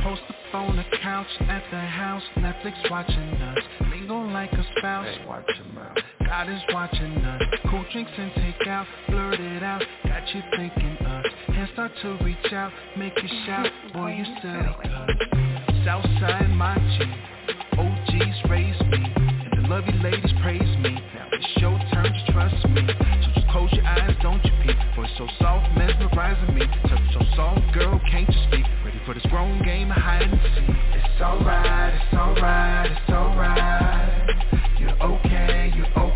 [0.04, 3.58] Post up on the couch at the house, Netflix watching us.
[3.90, 5.08] Mingle like a spouse.
[5.08, 5.98] Hey, watch your mouth.
[6.20, 7.42] God is watching us.
[7.70, 9.82] Cool drinks and take out, blurt it out.
[10.04, 11.26] Got you thinking us.
[11.48, 13.68] Hands start to reach out, make you shout.
[13.94, 15.84] Boy, you silly cuz.
[15.86, 17.35] Southside my G.
[17.78, 19.00] OGs raise me.
[19.16, 20.96] And the lovely ladies praise me.
[21.14, 22.82] Now it's your turn to trust me.
[22.88, 24.78] So just close your eyes, don't you peek.
[24.96, 26.66] Boy, so soft, mesmerizing me.
[26.90, 28.66] Touch so soft, girl, can't you speak?
[28.84, 30.76] Ready for this grown game of hide and seek.
[30.96, 34.80] It's alright, it's alright, it's alright.
[34.80, 36.15] You're okay, you're okay,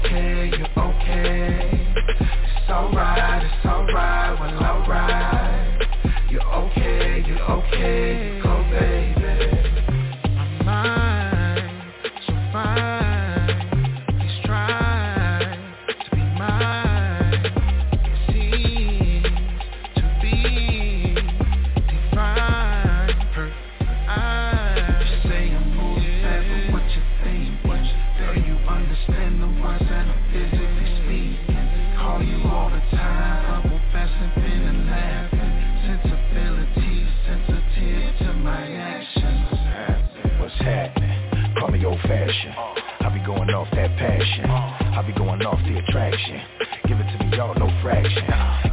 [45.89, 46.41] attraction.
[46.87, 48.25] Give it to me, y'all, no fraction.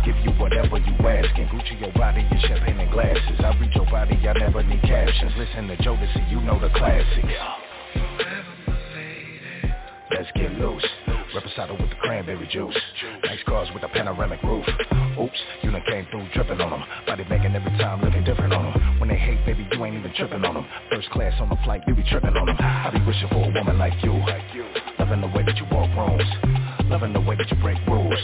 [0.04, 1.48] Give you whatever you asking.
[1.48, 3.40] Gucci your body and champagne and glasses.
[3.40, 5.32] I read your body, I never need captions.
[5.36, 7.32] Listen to Jodeci, you know the classics.
[10.10, 10.84] Let's get loose.
[11.34, 12.76] Reposado with the cranberry juice.
[13.24, 14.64] Nice cars with a panoramic roof.
[15.20, 16.84] Oops, you done came through dripping on them.
[17.06, 19.00] Body banging every time, looking different on them.
[19.00, 20.66] When they hate, baby, you ain't even tripping on them.
[20.90, 22.56] First class on the flight, you be tripping on them.
[22.58, 24.12] I be wishing for a woman like you.
[24.98, 26.65] Loving the way that you walk rooms.
[26.88, 28.14] Loving the way that you break rules.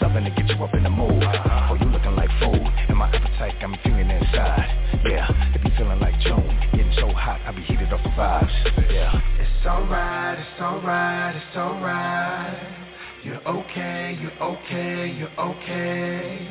[0.00, 1.22] loving to get you up in the mood.
[1.24, 2.60] Oh, you looking like food.
[2.88, 5.00] And my appetite got me feeling inside.
[5.04, 6.44] Yeah, it be feeling like June.
[6.72, 8.92] Getting so hot, I be heated off the vibes.
[8.92, 9.20] Yeah.
[9.40, 12.84] It's alright, it's alright, it's alright.
[13.24, 16.46] You're okay, you're okay, you're okay.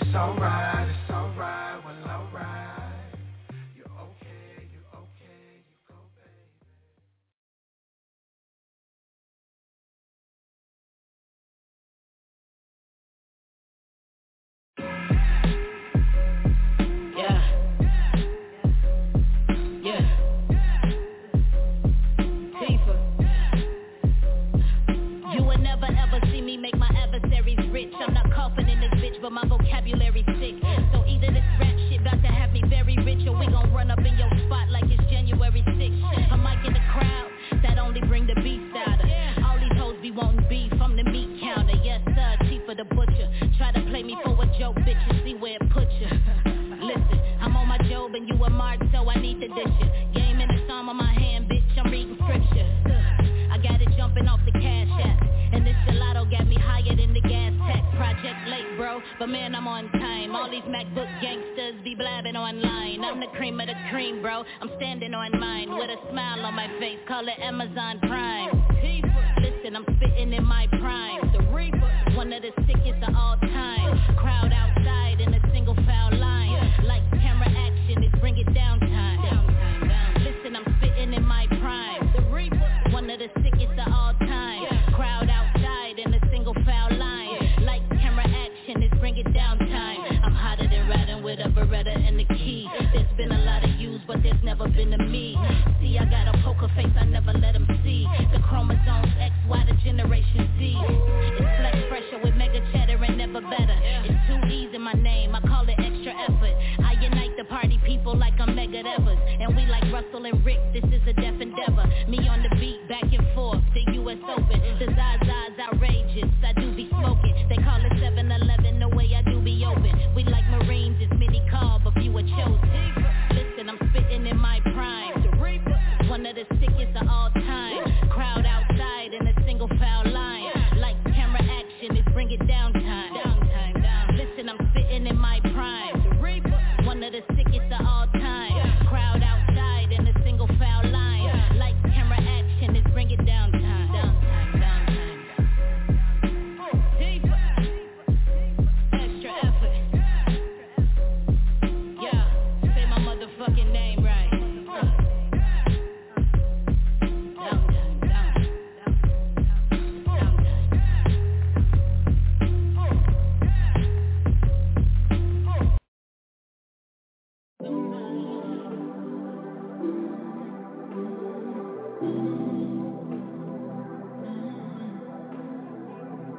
[0.00, 1.67] It's alright, it's alright.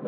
[0.01, 0.07] You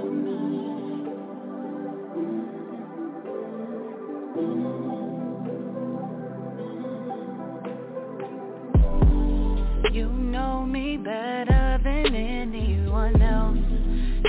[10.07, 13.57] know me better than anyone else.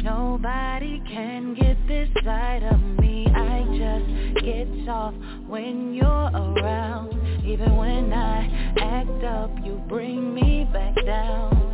[0.03, 3.29] Nobody can get this side of me.
[3.33, 5.15] I just get off
[5.47, 7.13] when you're around.
[7.47, 11.72] Even when I act up, you bring me back down.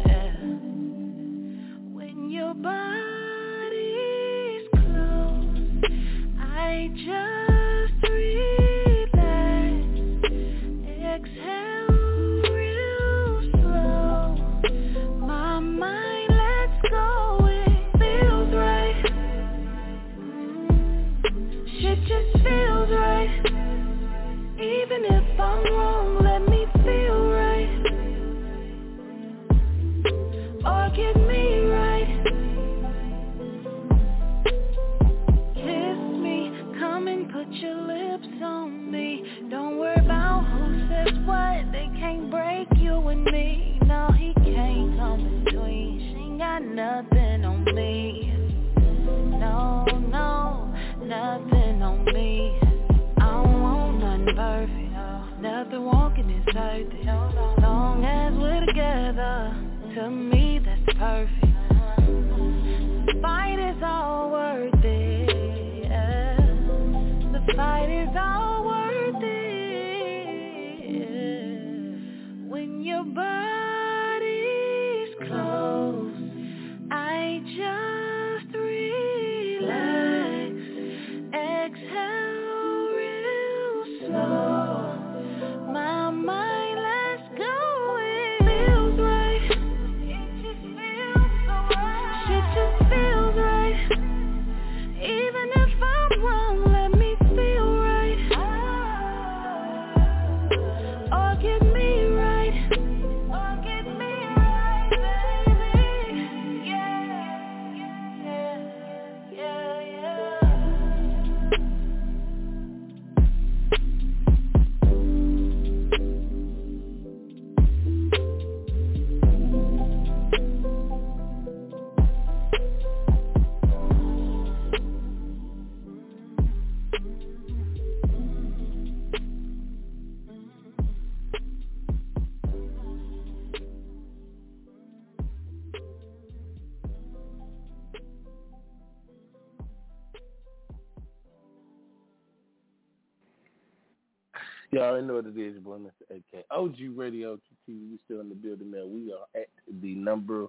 [144.70, 146.16] You already know what it is, boy, Mr.
[146.16, 146.44] AK.
[146.50, 148.92] OG Radio TV, we still in the building, man.
[148.92, 149.48] We are at
[149.80, 150.46] the number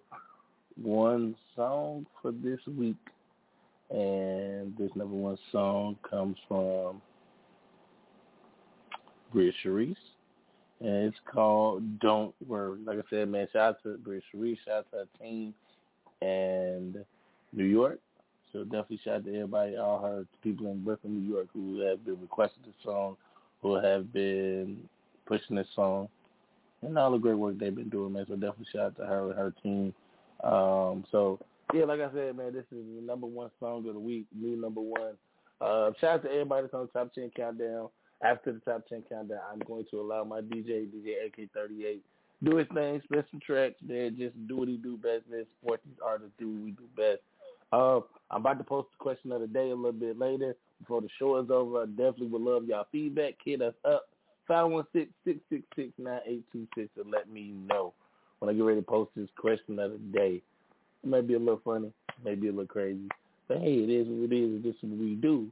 [0.82, 2.98] one song for this week.
[3.90, 7.02] And this number one song comes from
[9.32, 9.96] Bria Sharice.
[10.82, 12.80] And it's called Don't Worry.
[12.86, 15.54] Like I said, man, shout out to Bria Sharice, shout out to her team
[16.22, 16.98] and
[17.54, 18.00] New York.
[18.52, 22.04] So definitely shout out to everybody, all her people in Brooklyn, New York who have
[22.06, 23.16] been requesting this song
[23.62, 24.78] who have been
[25.26, 26.08] pushing this song
[26.82, 28.26] and all the great work they've been doing, man.
[28.28, 29.94] So definitely shout out to her and her team.
[30.44, 31.40] Um, so
[31.74, 34.56] yeah, like I said, man, this is the number one song of the week, new
[34.60, 35.14] number one.
[35.62, 37.90] Uh, shout out to everybody that's on the top ten countdown.
[38.24, 42.00] After the top ten countdown, I'm going to allow my DJ, DJ AK38,
[42.44, 44.16] do his thing, spit some tracks, man.
[44.18, 45.46] Just do what he do best, man.
[45.60, 47.20] Support these artists, do what we do best.
[47.72, 48.00] Uh,
[48.32, 51.10] I'm about to post the question of the day a little bit later before the
[51.18, 51.84] show is over.
[51.84, 53.36] I definitely would love y'all feedback.
[53.44, 54.08] Hit us up,
[54.50, 56.44] 516-666-9826
[56.76, 57.94] and let me know
[58.40, 60.42] when I get ready to post this question of the day.
[61.04, 61.92] It might be a little funny,
[62.24, 63.08] maybe a little crazy.
[63.48, 64.64] But hey, it is what it is.
[64.64, 65.48] This is what we do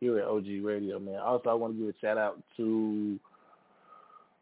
[0.00, 1.20] here at OG Radio, man.
[1.20, 3.18] Also, I want to give a shout out to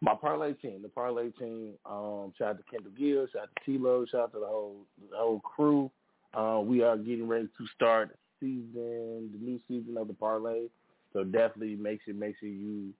[0.01, 1.72] my parlay team, the parlay team.
[1.84, 4.76] Um, shout out to Kendall Gill, shout out to T-Lo, shout out to the whole
[5.11, 5.91] the whole crew.
[6.32, 10.66] Uh, we are getting ready to start season, the new season of the parlay.
[11.12, 12.93] So definitely make sure make sure you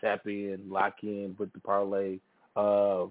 [0.00, 2.18] tap in, lock in with the parlay.
[2.56, 3.06] Uh,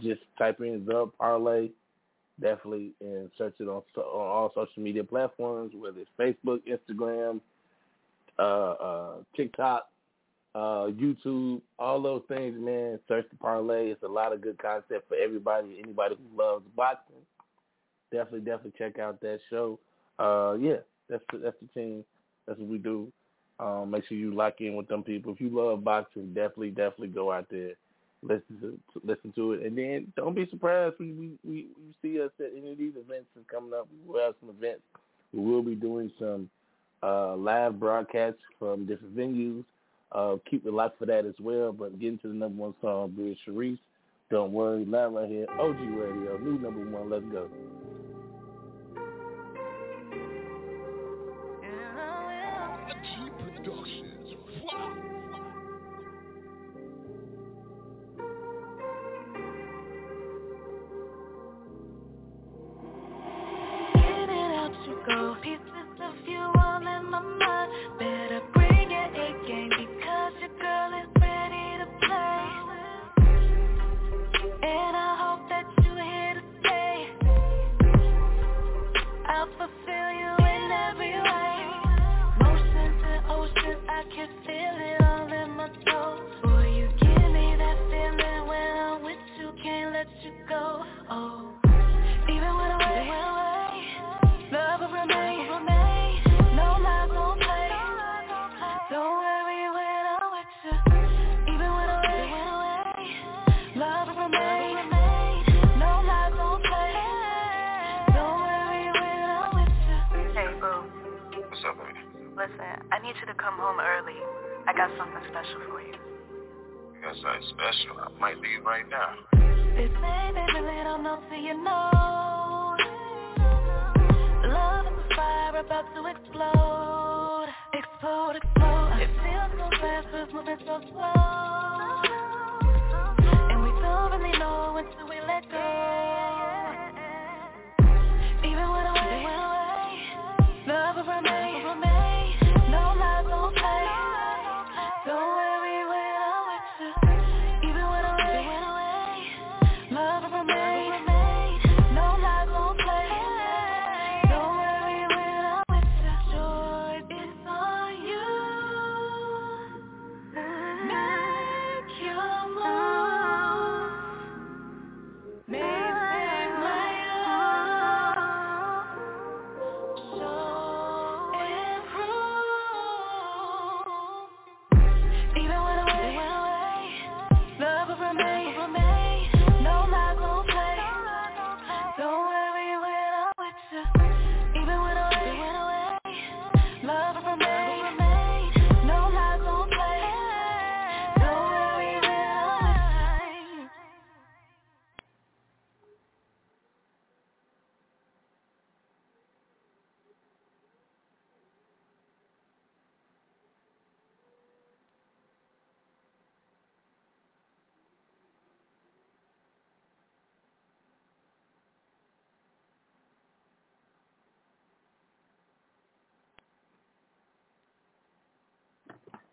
[0.00, 1.68] just type in the parlay,
[2.40, 7.40] definitely, and search it on, on all social media platforms, whether it's Facebook, Instagram,
[8.38, 9.88] uh, uh, TikTok,
[10.54, 12.98] uh, YouTube, all those things, man.
[13.08, 13.88] Search the parlay.
[13.90, 17.16] It's a lot of good content for everybody, anybody who loves boxing
[18.10, 19.78] definitely, definitely check out that show.
[20.18, 20.76] Uh, yeah,
[21.08, 22.04] that's the, that's the team.
[22.46, 23.12] That's what we do.
[23.58, 25.32] Um, make sure you lock in with them people.
[25.32, 27.72] If you love boxing, definitely, definitely go out there,
[28.22, 32.20] listen to listen to it, and then don't be surprised we we we, we see
[32.20, 33.88] us at any of these events that's coming up.
[33.90, 34.82] We will have some events.
[35.32, 36.50] We will be doing some
[37.02, 39.64] uh, live broadcasts from different venues.
[40.12, 41.72] Uh, keep it locked for that as well.
[41.72, 43.78] But getting to the number one song, Bria Sharice.
[44.30, 47.08] Don't worry, live right here, OG Radio, new number one.
[47.08, 47.48] Let's go.
[53.66, 54.15] In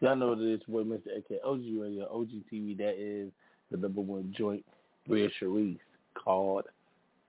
[0.03, 1.17] Y'all know that it's boy Mr.
[1.17, 2.77] AK OG Radio, OG TV.
[2.77, 3.31] That is
[3.71, 4.65] the number one joint
[5.07, 5.79] with Sharice
[6.21, 6.65] called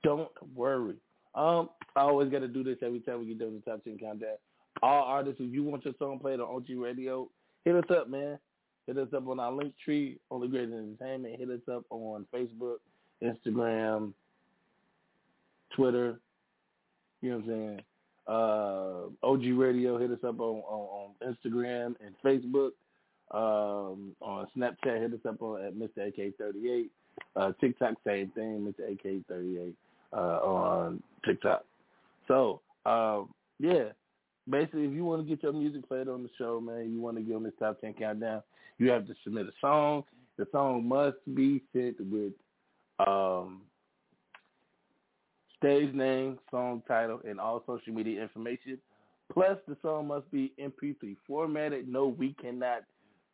[0.02, 0.96] Don't Worry.
[1.36, 3.84] Um, I always got to do this every time we get done with the top
[3.84, 4.38] 10 countdown.
[4.82, 7.28] All artists, if you want your song played on OG Radio,
[7.64, 8.40] hit us up, man.
[8.88, 11.38] Hit us up on our link tree, Only Great Entertainment.
[11.38, 12.78] Hit us up on Facebook,
[13.22, 14.12] Instagram,
[15.76, 16.18] Twitter.
[17.22, 17.80] You know what I'm saying?
[18.26, 22.70] Uh, OG Radio, hit us up on, on, on Instagram and Facebook.
[23.30, 25.98] Um, on Snapchat, hit us up on at Mr.
[25.98, 26.88] AK38.
[27.36, 28.96] Uh, TikTok, same thing, Mr.
[28.96, 29.72] AK38
[30.12, 31.64] uh, on TikTok.
[32.28, 33.88] So, um, yeah,
[34.48, 37.16] basically, if you want to get your music played on the show, man, you want
[37.16, 38.42] to get on this top 10 countdown,
[38.78, 40.04] you have to submit a song.
[40.36, 42.32] The song must be sent with
[43.06, 43.62] um,
[45.64, 48.76] stage name, song title, and all social media information.
[49.32, 51.88] Plus, the song must be MP3 formatted.
[51.88, 52.82] No, we cannot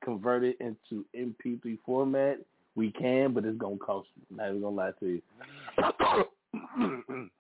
[0.05, 2.39] convert it into MP3 format.
[2.77, 4.37] We can, but it's gonna cost you.
[4.37, 5.23] Not even gonna lie to you.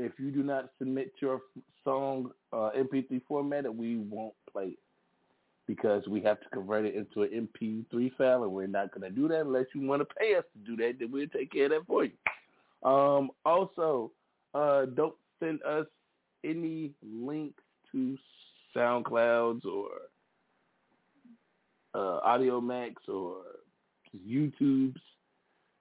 [0.00, 1.40] If you do not submit your
[1.82, 4.78] song uh, MP3 formatted, we won't play it
[5.66, 9.26] because we have to convert it into an MP3 file, and we're not gonna do
[9.26, 11.00] that unless you want to pay us to do that.
[11.00, 12.12] Then we'll take care of that for you.
[12.82, 14.12] Um, also,
[14.54, 15.86] uh, don't send us
[16.44, 17.62] any links
[17.92, 18.16] to
[18.76, 19.88] SoundClouds or
[21.94, 23.36] uh, Audiomacks or
[24.26, 25.00] YouTube's.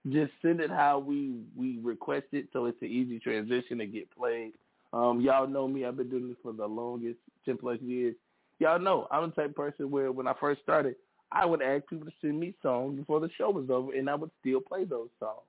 [0.09, 4.09] Just send it how we we request it, so it's an easy transition to get
[4.15, 4.53] played.
[4.93, 8.15] Um, y'all know me; I've been doing this for the longest, ten plus years.
[8.59, 10.95] Y'all know I'm the type of person where when I first started,
[11.31, 14.15] I would ask people to send me songs before the show was over, and I
[14.15, 15.41] would still play those songs.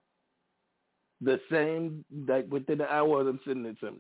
[1.20, 3.98] The same like within an hour of them sending it to me.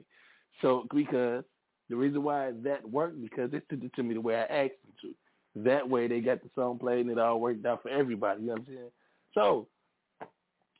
[0.62, 1.44] So because
[1.88, 4.82] the reason why that worked because they sent it to me the way I asked
[4.84, 5.14] them to.
[5.64, 8.42] That way they got the song played and it all worked out for everybody.
[8.42, 8.90] You know what I'm saying?
[9.34, 9.66] So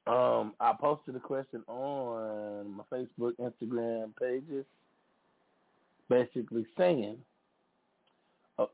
[0.07, 4.65] um, I posted a question on my Facebook, Instagram pages,
[6.09, 7.19] basically saying
[8.59, 8.67] uh,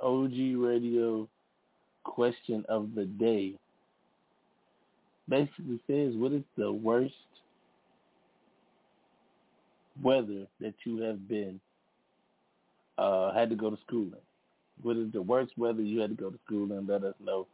[0.00, 1.28] OG Radio
[2.04, 3.54] question of the day
[5.30, 7.14] basically says, what is the worst
[10.02, 11.60] weather that you have been
[12.98, 14.82] uh, had to go to school in?
[14.82, 16.86] What is the worst weather you had to go to school in?
[16.86, 17.46] Let us know.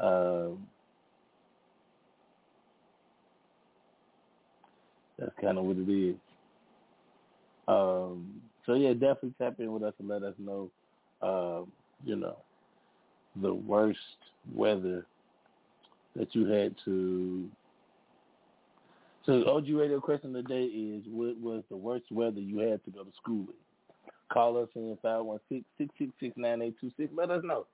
[0.00, 0.66] Um,
[5.18, 6.16] that's kind of what it is.
[7.66, 10.70] Um, so yeah, definitely tap in with us and let us know.
[11.20, 11.72] Um,
[12.04, 12.36] you know,
[13.42, 13.98] the worst
[14.54, 15.04] weather
[16.18, 17.48] that you had to.
[19.24, 22.58] So the OG Radio question of the day is: What was the worst weather you
[22.58, 23.54] had to go to school in?
[24.32, 27.08] Call us in 516-666-9826.
[27.14, 27.66] Let us know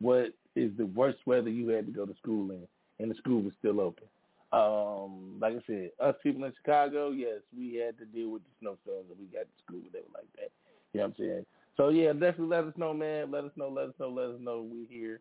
[0.00, 2.66] what is the worst weather you had to go to school in,
[2.98, 4.04] and the school was still open.
[4.52, 8.50] Um, like I said, us people in Chicago, yes, we had to deal with the
[8.60, 9.78] snowstorms and we got to school.
[9.78, 10.50] Were like that.
[10.92, 11.46] You know what I'm saying?
[11.76, 13.30] So yeah, definitely let us know, man.
[13.30, 14.62] Let us know, let us know, let us know.
[14.62, 15.20] We here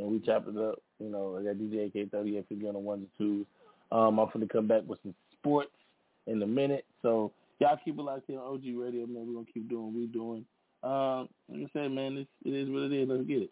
[0.00, 0.80] and we chop it up.
[0.98, 3.46] You know, I got DJ AK thirty eight fifty on the ones and twos.
[3.92, 5.70] Um, I'm gonna come back with some sports
[6.26, 6.84] in a minute.
[7.02, 9.26] So y'all keep it locked here on OG Radio, man.
[9.26, 10.44] We're gonna keep doing what we doing.
[10.82, 13.08] Um, like I said, man, it's, it is what it is.
[13.08, 13.50] Let's get it.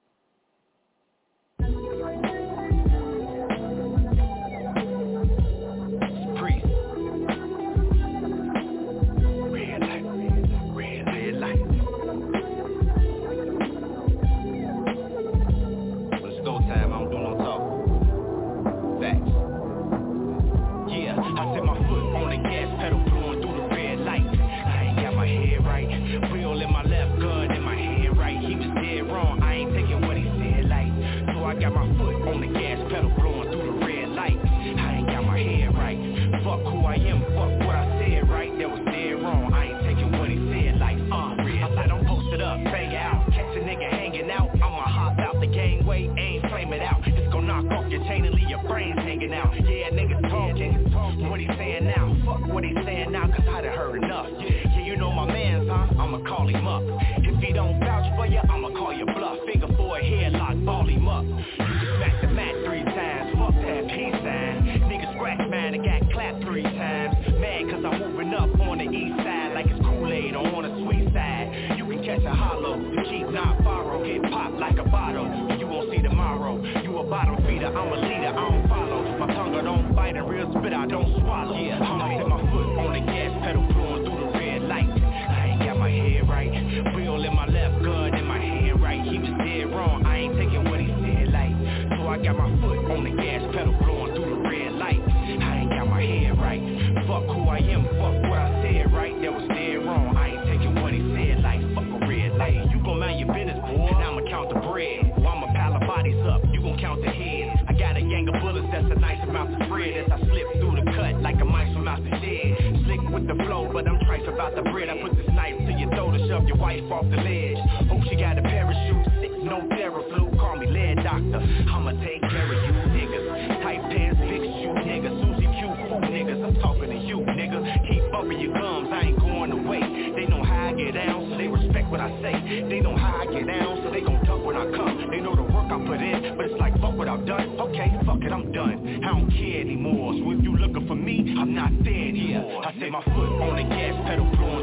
[116.98, 117.58] Off the ledge.
[117.86, 120.34] Hope she got a parachute, no Theraflu.
[120.38, 121.38] Call me lead doctor.
[121.38, 123.62] I'ma take care of you niggas.
[123.62, 125.14] Tight pants, fix you niggas.
[125.22, 126.42] Susie Q fool niggas.
[126.42, 127.62] I'm talking to you nigga.
[127.88, 129.80] Keep bumping your gums, I ain't going away.
[130.16, 132.66] They know how I get down, so they respect what I say.
[132.68, 135.06] They know how I get down, so they gon' duck when I come.
[135.10, 137.60] They know the work I put in, but it's like fuck what I've done.
[137.60, 139.04] Okay, fuck it, I'm done.
[139.04, 140.14] I don't care anymore.
[140.18, 142.66] So if you looking for me, I'm not there anymore.
[142.66, 144.57] I set my foot on the gas pedal, blowing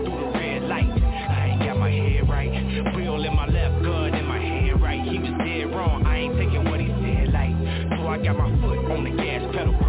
[8.26, 9.85] got my foot on the gas pedal,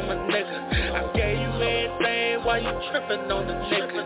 [0.00, 0.58] a nigga?
[0.94, 4.02] I gave you everything while you tripping on the nigga.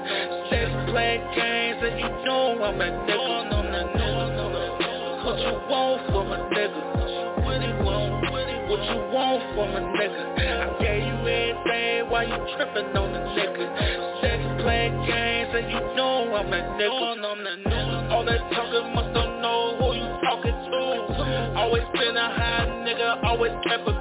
[0.50, 3.46] Let's play games and you know I'm a nigga.
[5.24, 6.80] What you want from a nigga?
[7.44, 8.18] What you want?
[8.66, 8.98] What you
[9.54, 10.22] from a nigga?
[10.36, 13.66] I gave you everything while you tripping on the nigga.
[14.22, 18.10] Let's play games and you know I'm a nigga.
[18.10, 21.54] All that talking must don't know who you talking to.
[21.56, 23.95] Always been a high nigga, always kept cool.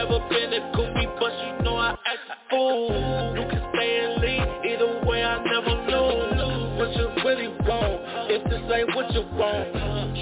[0.00, 2.88] Never been a goofy, but you know I act a fool.
[3.36, 6.78] You can stay and leave, either way I never lose.
[6.78, 8.00] What you really want,
[8.32, 9.68] if this ain't what you want.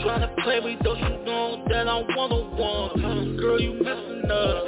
[0.03, 3.37] Tryna play me, don't you know that I'm one-on-one.
[3.37, 4.65] Girl, you messing up,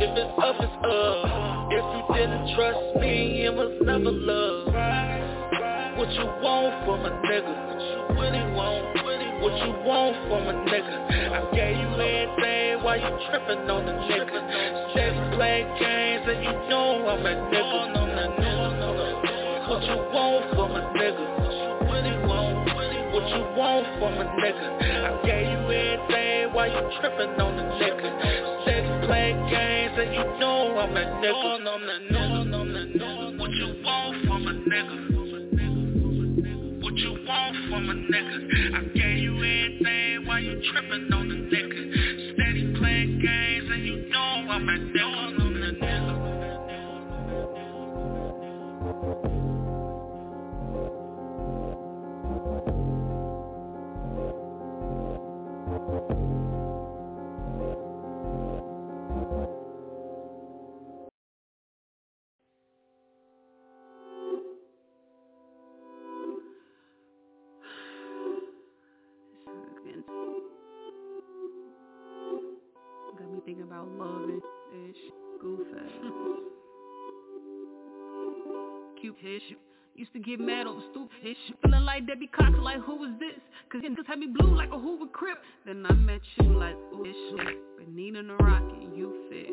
[0.00, 1.68] if it's up, it's up.
[1.70, 4.68] If you didn't trust me, it was never love.
[5.98, 9.03] What you want from a nigga, what you really want.
[9.44, 10.96] What you want from a nigga
[11.28, 14.40] I gave you everything while you tripping on the nigga
[14.96, 17.94] Let's play games and you know I'm a nigga
[19.68, 21.26] What you want from a nigga
[23.12, 24.68] What you want from a nigga?
[24.80, 28.08] I gave you everything while you tripping on the nigga.
[28.62, 31.38] Steady playing games and you know I'm that nigga.
[33.38, 34.96] What you want from a nigga?
[36.82, 38.36] What you want from a nigga?
[38.74, 39.33] I gave you
[39.86, 42.34] everything while you tripping on the nigga.
[42.34, 44.68] Steady playing games and you know I'm.
[44.68, 45.43] I'm that
[80.14, 81.36] to get mad over stupid ish.
[81.62, 83.40] Feeling like Debbie Cox, like who was this?
[83.70, 85.38] Cause niggas had me blue like a Hoover Crip.
[85.66, 87.16] Then I met you like ooh ish.
[87.78, 89.50] Benita and Rocky, you fit.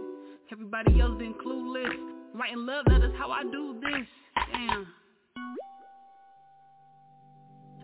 [0.51, 1.95] Everybody else been clueless.
[2.35, 4.07] Writing love letters, how I do this.
[4.53, 4.87] Damn.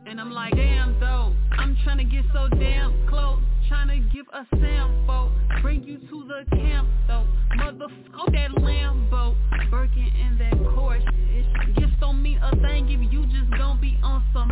[0.09, 4.25] And I'm like, damn though, I'm trying to get so damn close, trying to give
[4.31, 5.31] a sample,
[5.61, 7.27] bring you to the camp though,
[7.57, 9.35] motherfucker that Lambo,
[9.69, 14.23] Birkin in that Porsche, gifts don't mean a thing if you just gon' be on
[14.31, 14.49] some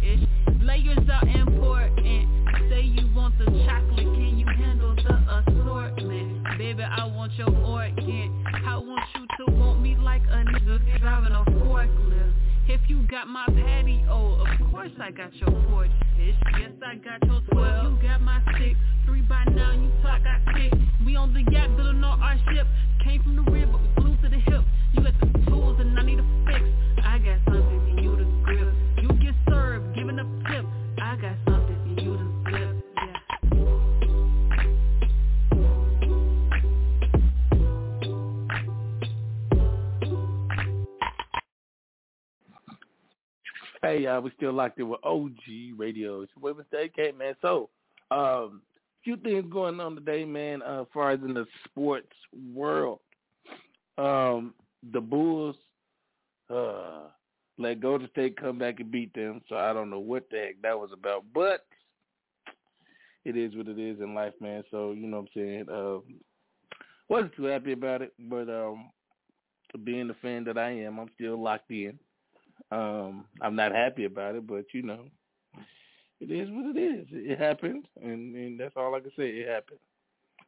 [0.00, 0.20] shit.
[0.62, 2.28] Layers are important,
[2.70, 6.58] say you want the chocolate, can you handle the assortment?
[6.58, 11.32] Baby, I want your organ, I want you to want me like a nigga driving
[11.32, 12.32] a forklift.
[12.68, 16.34] If you got my patio, of course I got your porch, bitch.
[16.58, 17.92] Yes, I got your 12.
[17.92, 20.76] You got my six, three by now, you talk, I six.
[21.04, 22.66] We on the yacht, building on our ship.
[23.04, 24.64] Came from the but we glued to the hip.
[24.94, 26.71] You got the tools and I need a fix.
[43.84, 45.32] Hey, y'all, we still locked in with OG
[45.76, 46.20] Radio.
[46.20, 46.84] It's boy, Mr.
[46.84, 47.34] AK, man.
[47.42, 47.68] So,
[48.12, 48.62] um,
[49.02, 52.12] few things going on today, man, uh, as far as in the sports
[52.54, 53.00] world.
[53.98, 54.54] Um,
[54.92, 55.56] the Bulls,
[56.48, 57.08] uh,
[57.58, 60.62] let Golden State come back and beat them, so I don't know what the heck
[60.62, 61.66] that was about, but
[63.24, 64.62] it is what it is in life, man.
[64.70, 65.64] So, you know what I'm saying?
[65.68, 66.02] Um,
[67.08, 68.90] wasn't too happy about it, but um,
[69.82, 71.98] being the fan that I am, I'm still locked in.
[72.72, 75.04] Um, I'm not happy about it, but you know,
[76.20, 77.06] it is what it is.
[77.10, 79.28] It happened, and, and that's all I can say.
[79.28, 79.80] It happened.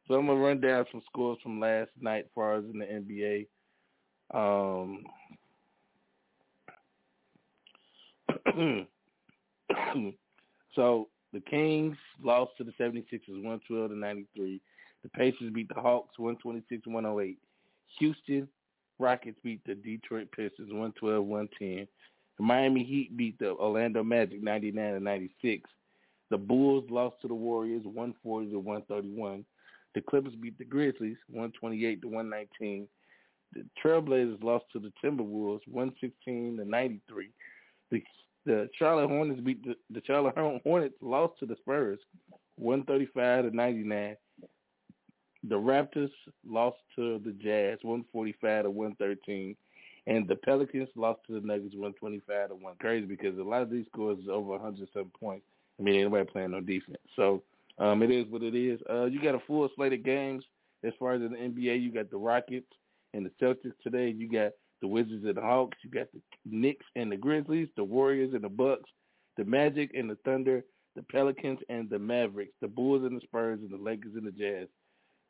[0.09, 2.87] So I'm gonna run down some scores from last night, as far as in the
[2.87, 3.47] NBA.
[4.33, 5.05] Um,
[10.75, 14.61] so the Kings lost to the 76ers, 112 to 93.
[15.03, 17.39] The Pacers beat the Hawks, 126 to 108.
[17.99, 18.49] Houston
[18.99, 21.89] Rockets beat the Detroit Pistons, 112-110.
[22.39, 25.71] The Miami Heat beat the Orlando Magic, 99 to 96.
[26.31, 29.45] The Bulls lost to the Warriors, 140 to 131.
[29.95, 32.89] The Clippers beat the Grizzlies, 128 to 119.
[33.53, 37.31] The Trailblazers lost to the Timberwolves, 116 to 93.
[37.91, 38.03] The
[38.47, 41.99] the Charlotte Hornets beat the, the Charlotte Hornets lost to the Spurs,
[42.57, 44.17] 135 to 99.
[45.49, 46.11] The Raptors
[46.47, 49.57] lost to the Jazz, 145 to 113.
[50.07, 52.75] And the Pelicans lost to the Nuggets, 125 to 1.
[52.79, 55.47] Crazy because a lot of these scores is over 107 points.
[55.79, 56.99] I mean, ain't nobody playing no defense.
[57.17, 57.43] So
[57.79, 58.81] um, it is what it is.
[58.89, 60.45] Uh, you got a full slate of games
[60.85, 61.83] as far as in the NBA.
[61.83, 62.71] You got the Rockets
[63.15, 64.11] and the Celtics today.
[64.11, 64.53] You got
[64.83, 65.79] the Wizards and the Hawks.
[65.83, 68.91] You got the Knicks and the Grizzlies, the Warriors and the Bucks,
[69.37, 70.63] the Magic and the Thunder,
[70.95, 74.31] the Pelicans and the Mavericks, the Bulls and the Spurs, and the Lakers and the
[74.31, 74.69] Jazz.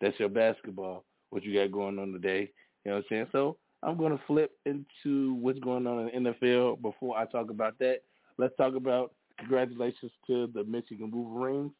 [0.00, 2.50] That's your basketball, what you got going on today.
[2.84, 3.26] You know what I'm saying?
[3.32, 6.80] So I'm going to flip into what's going on in the NFL.
[6.80, 8.00] Before I talk about that,
[8.38, 11.72] let's talk about congratulations to the Michigan Wolverines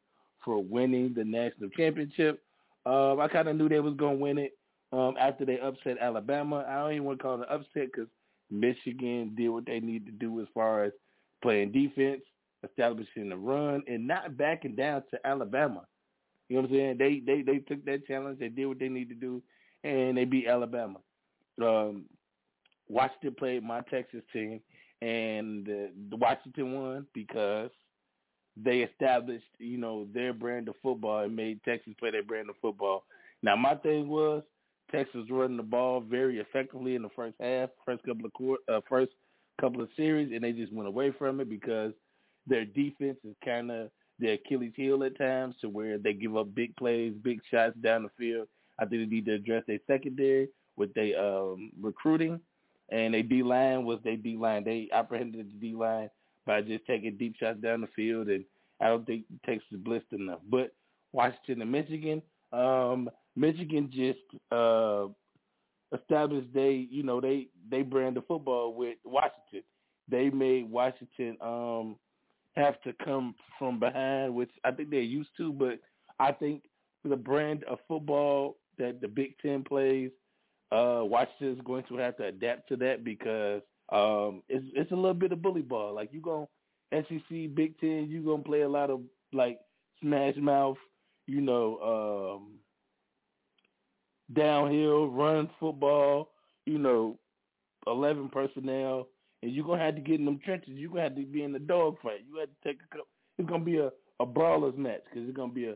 [0.45, 2.43] for winning the national championship.
[2.85, 4.57] Um, I kind of knew they was going to win it
[4.93, 6.65] um, after they upset Alabama.
[6.69, 8.09] I don't even want to call it an upset because
[8.51, 10.93] Michigan did what they need to do as far as
[11.43, 12.21] playing defense,
[12.63, 15.87] establishing the run, and not backing down to Alabama.
[16.49, 16.99] You know what I'm saying?
[16.99, 18.39] They they they took that challenge.
[18.39, 19.43] They did what they need to do,
[19.83, 20.99] and they beat Alabama.
[21.63, 22.05] Um,
[22.89, 24.61] Washington played my Texas team,
[25.01, 27.71] and the Washington won because
[28.57, 32.57] they established, you know, their brand of football and made Texas play their brand of
[32.63, 33.05] football.
[33.43, 34.43] Now, my thing was
[34.91, 38.81] Texas running the ball very effectively in the first half, first couple of court, uh,
[38.89, 39.13] first
[39.61, 41.93] couple of series, and they just went away from it because
[42.47, 46.55] their defense is kind of their Achilles heel at times, to where they give up
[46.55, 48.47] big plays, big shots down the field.
[48.79, 52.41] I think they need to address their secondary with their um, recruiting,
[52.91, 54.65] and they D line was their D line.
[54.65, 56.11] They apprehended the D line
[56.47, 58.45] by just taking deep shots down the field, and
[58.81, 60.41] I don't think Texas blitzed enough.
[60.51, 60.75] But
[61.13, 62.23] Washington and Michigan,
[62.53, 64.19] um, Michigan just
[64.53, 65.07] uh,
[65.95, 69.63] established they, you know, they they brand the football with Washington.
[70.09, 71.97] They made Washington um,
[72.57, 75.53] have to come from behind, which I think they're used to.
[75.53, 75.79] But
[76.19, 76.65] I think
[77.05, 80.11] the brand of football that the Big Ten plays,
[80.75, 83.63] uh, Washington is going to have to adapt to that because
[83.93, 85.95] um, it's it's a little bit of bully ball.
[85.95, 86.49] Like you go
[86.93, 89.01] SEC, Big Ten, you gonna play a lot of
[89.33, 89.61] like
[90.01, 90.77] smash mouth,
[91.27, 92.59] you know, um,
[94.35, 96.31] downhill run football,
[96.67, 97.19] you know,
[97.87, 99.09] eleven personnel,
[99.43, 100.75] and you're gonna have to get in them trenches.
[100.75, 102.25] You're gonna have to be in the dog fight.
[102.29, 102.99] You have to take a.
[103.39, 105.75] It's gonna be a a brawlers match because it's gonna be a,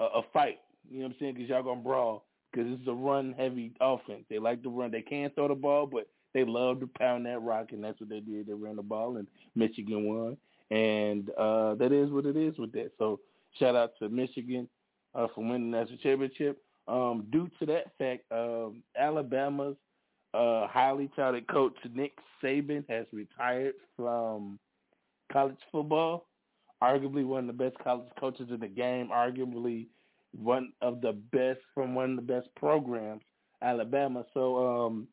[0.00, 0.58] a a fight.
[0.90, 1.34] You know what I'm saying?
[1.34, 4.24] Because y'all gonna brawl because it's a run heavy offense.
[4.28, 4.90] They like to run.
[4.90, 8.08] They can't throw the ball, but they love to pound that rock, and that's what
[8.10, 8.46] they did.
[8.46, 10.36] They ran the ball, and Michigan won.
[10.70, 12.90] And uh that is what it is with that.
[12.98, 13.20] So
[13.58, 14.68] shout out to Michigan
[15.14, 16.62] uh, for winning the national championship.
[16.88, 19.76] Um, due to that fact, um, Alabama's
[20.34, 24.58] uh, highly touted coach Nick Saban has retired from
[25.32, 26.26] college football.
[26.82, 29.08] Arguably one of the best college coaches in the game.
[29.08, 29.86] Arguably
[30.38, 33.22] one of the best from one of the best programs,
[33.62, 34.24] Alabama.
[34.34, 35.08] So um,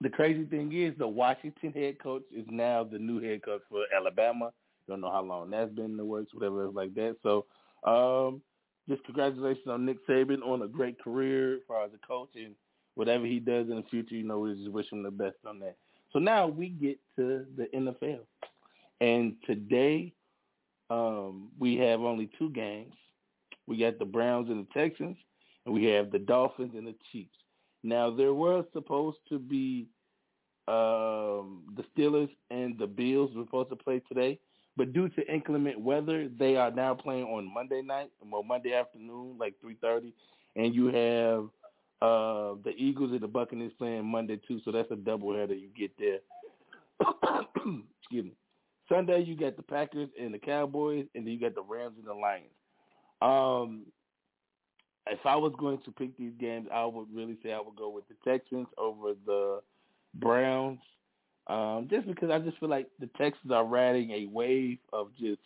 [0.00, 3.84] the crazy thing is the Washington head coach is now the new head coach for
[3.94, 4.52] Alabama.
[4.86, 7.16] Don't know how long that's been in the works, whatever it's like that.
[7.22, 7.46] So
[7.84, 8.40] um,
[8.88, 12.54] just congratulations on Nick Saban on a great career as far as a coach and
[12.94, 15.60] whatever he does in the future, you know, we just wish him the best on
[15.60, 15.76] that.
[16.12, 18.20] So now we get to the NFL.
[19.00, 20.12] And today
[20.90, 22.94] um, we have only two games.
[23.68, 25.18] We got the Browns and the Texans,
[25.66, 27.36] and we have the Dolphins and the Chiefs.
[27.84, 29.86] Now there was supposed to be
[30.66, 34.38] um, the Steelers and the Bills were supposed to play today,
[34.76, 39.36] but due to inclement weather, they are now playing on Monday night, well Monday afternoon,
[39.38, 40.14] like three thirty,
[40.56, 41.44] and you have
[42.00, 45.90] uh, the Eagles and the Buccaneers playing Monday too, so that's a doubleheader you get
[45.98, 46.20] there.
[48.00, 48.32] Excuse me.
[48.88, 52.06] Sunday you got the Packers and the Cowboys, and then you got the Rams and
[52.06, 52.46] the Lions.
[53.20, 53.86] Um,
[55.10, 57.88] if I was going to pick these games, I would really say I would go
[57.88, 59.60] with the Texans over the
[60.14, 60.80] Browns,
[61.46, 65.40] um, just because I just feel like the Texans are riding a wave of just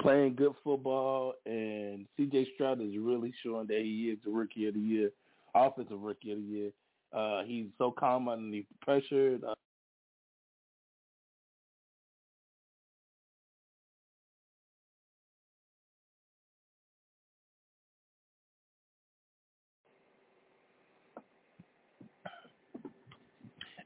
[0.00, 2.48] playing good football, and C.J.
[2.54, 5.10] Stroud is really showing that he is the rookie of the year,
[5.54, 6.70] offensive rookie of the year.
[7.12, 9.38] Uh, he's so calm underneath pressure.
[9.46, 9.54] Uh,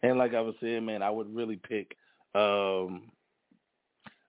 [0.03, 1.96] And like I was saying, man, I would really pick
[2.34, 3.11] um,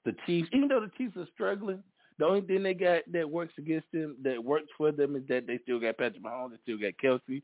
[0.05, 0.49] the Chiefs.
[0.53, 1.81] Even though the Chiefs are struggling,
[2.19, 5.47] the only thing they got that works against them, that works for them, is that
[5.47, 7.41] they still got Patrick Mahomes, they still got Kelce.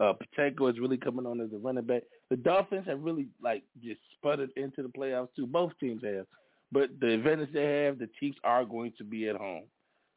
[0.00, 2.02] Uh, Pacheco is really coming on as a running back.
[2.30, 5.46] The Dolphins have really like just sputtered into the playoffs too.
[5.46, 6.26] Both teams have,
[6.72, 9.64] but the advantage they have, the Chiefs are going to be at home.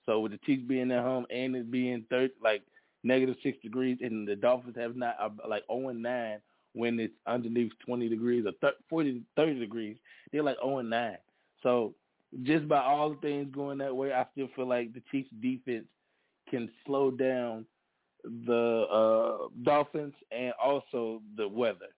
[0.05, 2.61] So with the Chiefs being at home and it being third, like
[3.03, 6.39] negative six degrees, and the Dolphins have not uh, like zero and nine
[6.73, 9.97] when it's underneath 20 degrees or th- 40 30 degrees.
[10.31, 11.17] They're like 0 and 9.
[11.61, 11.95] So
[12.43, 15.85] just by all the things going that way, I still feel like the Chiefs defense
[16.49, 17.65] can slow down
[18.23, 21.89] the uh Dolphins and also the weather.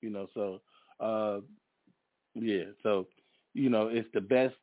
[0.00, 0.60] You know, so
[1.00, 1.40] uh
[2.34, 3.06] yeah, so
[3.54, 4.54] you know, it's the best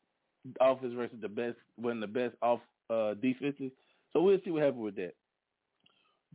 [0.61, 2.59] offense versus the best of the best off
[2.89, 3.71] uh defenses.
[4.11, 5.13] So we'll see what happens with that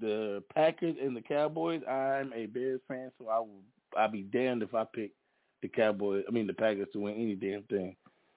[0.01, 1.83] the Packers and the Cowboys.
[1.89, 3.63] I'm a Bears fan, so I will.
[3.97, 5.13] I'll be damned if I pick
[5.63, 6.25] the Cowboys.
[6.29, 7.97] I mean the Packers to win any damn thing.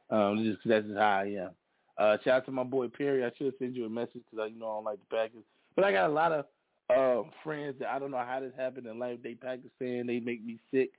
[0.09, 1.51] Um, just that's just how I am.
[1.97, 3.23] Uh, shout out to my boy Perry.
[3.23, 5.43] I should send you a message because you know I don't like the Packers,
[5.75, 6.45] but I got a lot of
[6.89, 9.19] uh, friends that I don't know how this happened in life.
[9.23, 10.07] They Packers fan.
[10.07, 10.91] They make me sick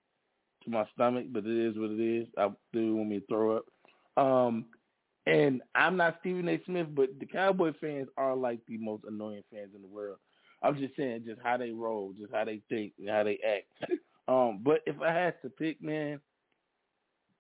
[0.65, 2.29] to my stomach, but it is what it is.
[2.39, 3.65] I do want me to throw up.
[4.17, 4.67] Um,
[5.27, 6.61] and I'm not Stephen A.
[6.67, 10.19] Smith, but the Cowboy fans are like the most annoying fans in the world.
[10.63, 13.93] I'm just saying, just how they roll, just how they think, how they act.
[14.29, 16.21] um, but if I had to pick, man,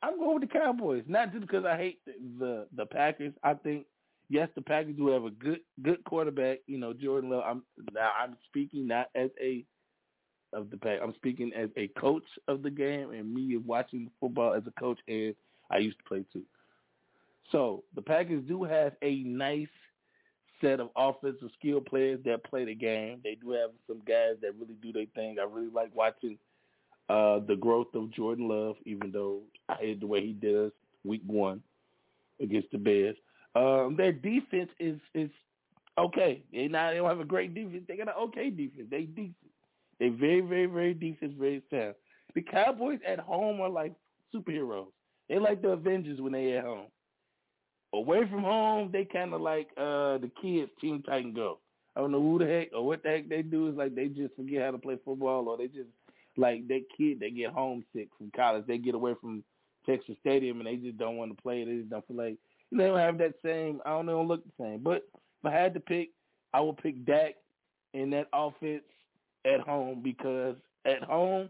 [0.02, 1.04] I'm going with the Cowboys.
[1.06, 3.32] Not just because I hate the, the the Packers.
[3.44, 3.86] I think
[4.28, 6.58] yes, the Packers do have a good good quarterback.
[6.66, 7.44] You know, Jordan Love.
[7.46, 7.62] I'm
[7.92, 9.64] now I'm speaking not as a
[10.52, 10.98] of the pack.
[11.02, 14.98] I'm speaking as a coach of the game and me watching football as a coach.
[15.08, 15.34] And
[15.70, 16.42] I used to play too.
[17.50, 19.66] So the Packers do have a nice
[20.62, 23.20] set of offensive skill players that play the game.
[23.22, 25.36] They do have some guys that really do their thing.
[25.38, 26.38] I really like watching
[27.10, 30.72] uh, the growth of Jordan Love, even though I hated the way he did us
[31.04, 31.60] week one
[32.40, 33.16] against the Bears.
[33.54, 35.30] Um, their defense is is
[35.98, 36.42] okay.
[36.52, 37.84] They not they don't have a great defense.
[37.86, 38.88] They got an okay defense.
[38.90, 39.34] They decent.
[40.00, 41.94] They very very very defense very sound.
[42.34, 43.92] The Cowboys at home are like
[44.34, 44.86] superheroes.
[45.28, 46.86] They like the Avengers when they at home.
[47.94, 51.58] Away from home, they kind of like uh the kids Teen Titan Go.
[51.94, 53.68] I don't know who the heck or what the heck they do.
[53.68, 55.90] Is like they just forget how to play football, or they just
[56.36, 58.64] like that kid that get homesick from college.
[58.66, 59.44] They get away from
[59.84, 61.64] Texas Stadium and they just don't want to play.
[61.64, 62.36] They just don't feel like
[62.70, 63.80] you know, they don't have that same.
[63.84, 64.80] I don't know, look the same.
[64.82, 65.02] But
[65.40, 66.10] if I had to pick,
[66.54, 67.34] I would pick Dak
[67.92, 68.82] in that offense
[69.44, 71.48] at home because at home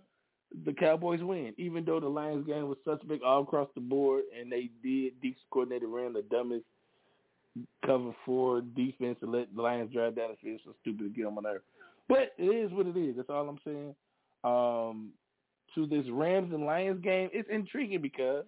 [0.65, 1.55] the Cowboys win.
[1.57, 5.41] Even though the Lions game was suspect all across the board and they did defense
[5.51, 6.65] coordinator ran the dumbest
[7.85, 11.25] cover four defense to let the Lions drive down the field so stupid to get
[11.25, 11.63] them on nerve.
[12.09, 13.17] But it is what it is.
[13.17, 13.95] That's all I'm saying.
[14.45, 15.11] Um,
[15.75, 18.45] to this Rams and Lions game, it's intriguing because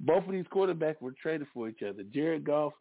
[0.00, 2.02] both of these quarterbacks were traded for each other.
[2.12, 2.72] Jared Goff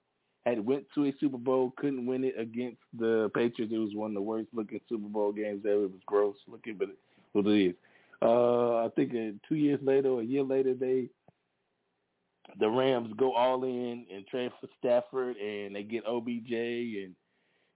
[0.45, 3.73] had went to a Super Bowl, couldn't win it against the Patriots.
[3.73, 5.85] It was one of the worst looking Super Bowl games ever.
[5.85, 6.97] It was gross looking, but it,
[7.31, 7.75] what it is.
[8.21, 9.11] Uh, I think
[9.47, 11.09] two years later or a year later, they
[12.59, 17.15] the Rams go all in and trade for Stafford, and they get OBJ, and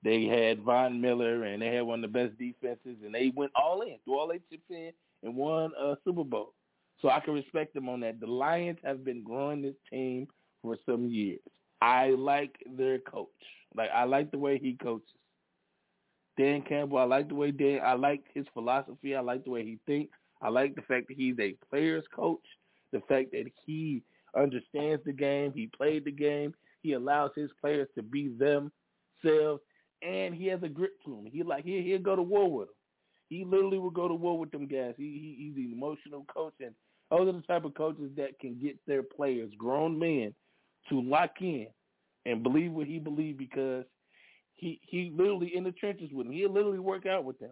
[0.03, 3.51] they had Von Miller, and they had one of the best defenses, and they went
[3.55, 4.91] all in, threw all their chips in,
[5.23, 6.53] and won a Super Bowl.
[7.01, 8.19] So I can respect them on that.
[8.19, 10.27] The Lions have been growing this team
[10.61, 11.39] for some years.
[11.81, 13.27] I like their coach.
[13.75, 15.07] Like I like the way he coaches.
[16.37, 19.15] Dan Campbell, I like the way Dan I like his philosophy.
[19.15, 20.17] I like the way he thinks.
[20.41, 22.45] I like the fact that he's a player's coach.
[22.91, 24.01] The fact that he
[24.35, 29.61] understands the game, he played the game, he allows his players to be themselves,
[30.01, 31.25] and he has a grip to him.
[31.31, 32.75] He like he he'll go to war with them.
[33.29, 34.95] He literally will go to war with them guys.
[34.97, 36.73] He, he he's an emotional coach, and
[37.11, 40.33] those are the type of coaches that can get their players, grown men,
[40.89, 41.67] to lock in
[42.25, 43.85] and believe what he believes because
[44.55, 46.33] he he literally in the trenches with them.
[46.33, 47.51] He'll literally work out with them.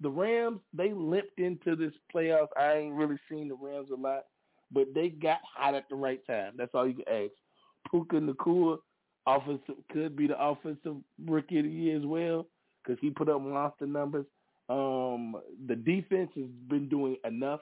[0.00, 2.48] The Rams, they limped into this playoffs.
[2.58, 4.24] I ain't really seen the Rams a lot,
[4.72, 6.54] but they got hot at the right time.
[6.56, 7.32] That's all you can ask.
[7.90, 8.78] Puka Nacua,
[9.26, 12.46] offensive could be the offensive rookie of the year as well
[12.82, 14.26] because he put up monster numbers.
[14.68, 15.36] Um,
[15.66, 17.60] the defense has been doing enough.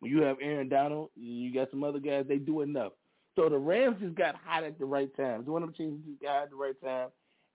[0.00, 2.92] When you have Aaron Donald, you got some other guys, they do enough.
[3.36, 5.46] So the Rams just got hot at the right time.
[5.46, 7.08] One of the teams just got hot at the right time.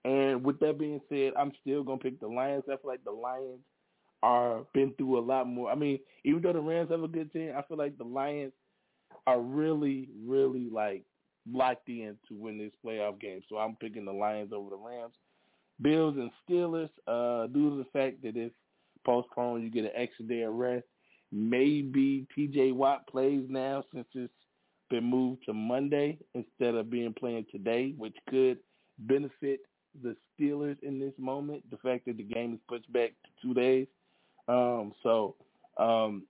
[0.05, 2.63] And with that being said, I'm still gonna pick the Lions.
[2.67, 3.59] I feel like the Lions
[4.23, 5.69] are been through a lot more.
[5.69, 8.53] I mean, even though the Rams have a good team, I feel like the Lions
[9.25, 11.03] are really, really like
[11.51, 13.41] locked in to win this playoff game.
[13.49, 15.13] So I'm picking the Lions over the Rams.
[15.81, 18.55] Bills and Steelers, uh, due to the fact that it's
[19.05, 20.85] postponed, you get an extra day of rest.
[21.31, 24.33] Maybe TJ Watt plays now since it's
[24.89, 28.57] been moved to Monday instead of being playing today, which could
[28.99, 29.59] benefit
[30.01, 31.69] the Steelers in this moment.
[31.69, 33.87] The fact that the game is pushed back to two days.
[34.47, 35.35] Um, so,
[35.77, 36.23] um,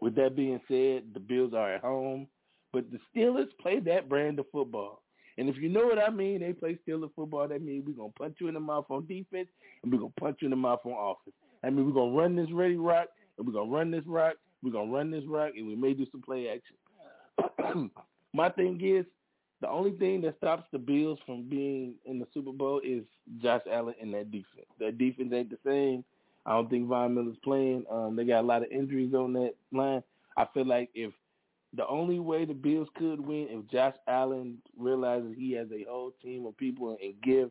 [0.00, 2.26] with that being said, the Bills are at home,
[2.72, 5.02] but the Steelers play that brand of football.
[5.38, 7.48] And if you know what I mean, they play Steelers football.
[7.48, 9.48] That means we're gonna punch you in the mouth on defense,
[9.82, 11.34] and we're gonna punch you in the mouth on offense.
[11.64, 13.08] I mean, we're gonna run this ready rock,
[13.38, 14.34] and we're gonna run this rock.
[14.62, 17.90] We're gonna run this rock, and we may do some play action.
[18.34, 19.06] My thing is,
[19.60, 23.04] the only thing that stops the Bills from being in the Super Bowl is
[23.42, 24.66] Josh Allen and that defense.
[24.78, 26.04] That defense ain't the same.
[26.46, 27.84] I don't think Von Miller's playing.
[27.90, 30.02] Um, they got a lot of injuries on that line.
[30.36, 31.12] I feel like if
[31.76, 36.12] the only way the Bills could win if Josh Allen realizes he has a whole
[36.22, 37.50] team of people and give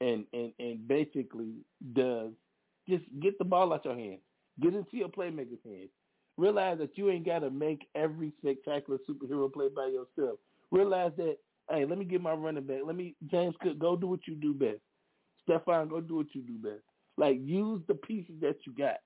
[0.00, 1.54] and and and basically
[1.94, 2.32] does
[2.88, 4.20] just get the ball out your hands.
[4.60, 5.90] Get into your playmaker's hands.
[6.36, 10.38] Realize that you ain't got to make every spectacular superhero play by yourself.
[10.70, 11.36] Realize that,
[11.70, 12.80] hey, let me get my running back.
[12.84, 14.80] Let me, James Cook, go do what you do best.
[15.48, 16.82] Stefon, go do what you do best.
[17.16, 18.96] Like, use the pieces that you got.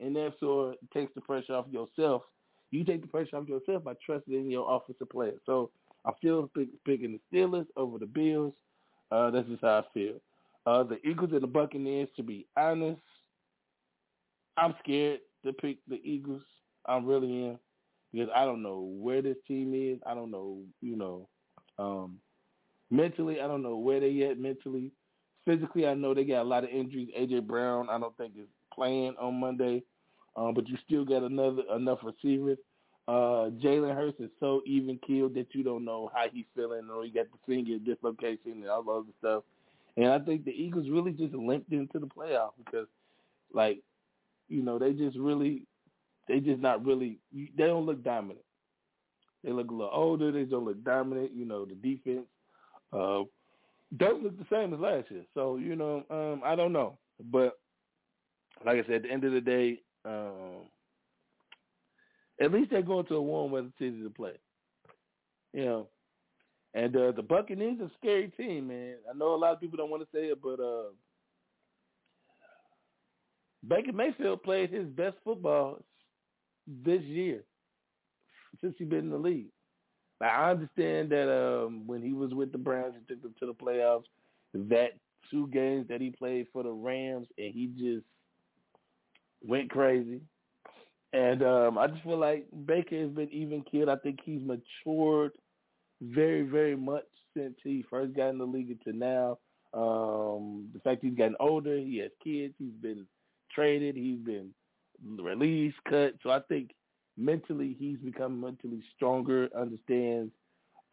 [0.00, 2.22] And that sort of takes the pressure off yourself.
[2.70, 5.34] You take the pressure off yourself by trusting in your offensive player.
[5.46, 5.70] So
[6.04, 8.54] I'm still pick, picking the Steelers over the Bills.
[9.10, 10.14] Uh, that's just how I feel.
[10.66, 13.00] Uh, the Eagles and the Buccaneers, to be honest,
[14.56, 16.42] I'm scared to pick the Eagles.
[16.86, 17.58] I'm really am
[18.12, 19.98] because I don't know where this team is.
[20.06, 21.28] I don't know, you know,
[21.78, 22.18] um,
[22.90, 23.40] mentally.
[23.40, 24.92] I don't know where they at mentally.
[25.44, 27.10] Physically, I know they got a lot of injuries.
[27.18, 29.82] AJ Brown, I don't think is playing on Monday,
[30.36, 32.58] um, but you still got another enough receivers.
[33.06, 37.04] Uh, Jalen Hurts is so even keeled that you don't know how he's feeling, or
[37.04, 39.42] he got the finger dislocation and all the other stuff.
[39.96, 42.86] And I think the Eagles really just limped into the playoff because,
[43.52, 43.80] like,
[44.48, 45.66] you know, they just really,
[46.26, 48.44] they just not really, they don't look dominant.
[49.44, 50.32] They look a little older.
[50.32, 51.32] They don't look dominant.
[51.34, 52.26] You know, the defense
[52.92, 53.22] uh,
[53.96, 55.24] don't look the same as last year.
[55.34, 56.98] So you know, um, I don't know,
[57.30, 57.58] but
[58.64, 60.68] like I said, at the end of the day, um,
[62.40, 64.34] at least they're going to a warm weather city to play.
[65.52, 65.88] You know,
[66.74, 68.96] and uh, the Buccaneers are a scary team, man.
[69.08, 70.90] I know a lot of people don't want to say it, but uh,
[73.66, 75.78] Baker Mayfield played his best football
[76.66, 77.42] this year
[78.60, 79.50] since he's been in the league.
[80.20, 83.54] I understand that um, when he was with the Browns and took them to the
[83.54, 84.04] playoffs,
[84.54, 84.92] that
[85.30, 88.06] two games that he played for the Rams and he just
[89.42, 90.20] went crazy.
[91.12, 93.88] And um, I just feel like Baker has been even killed.
[93.88, 95.32] I think he's matured
[96.00, 97.04] very, very much
[97.36, 99.38] since he first got in the league to now.
[99.72, 103.06] Um, the fact he's gotten older, he has kids, he's been
[103.52, 104.50] traded, he's been
[105.18, 106.14] released, cut.
[106.22, 106.70] So I think
[107.16, 110.32] mentally he's become mentally stronger, understands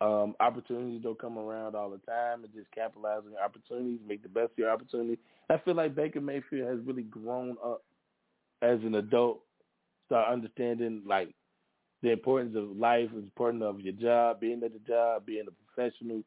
[0.01, 4.29] um, opportunities don't come around all the time and just capitalize on opportunities, make the
[4.29, 5.19] best of your opportunity.
[5.49, 7.83] I feel like Baker Mayfield has really grown up
[8.63, 9.41] as an adult,
[10.07, 11.35] start understanding like
[12.01, 15.73] the importance of life, the importance of your job, being at the job, being a
[15.75, 16.23] professional,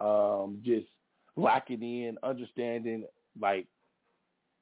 [0.00, 0.86] um, just
[1.34, 3.04] locking in, understanding
[3.40, 3.66] like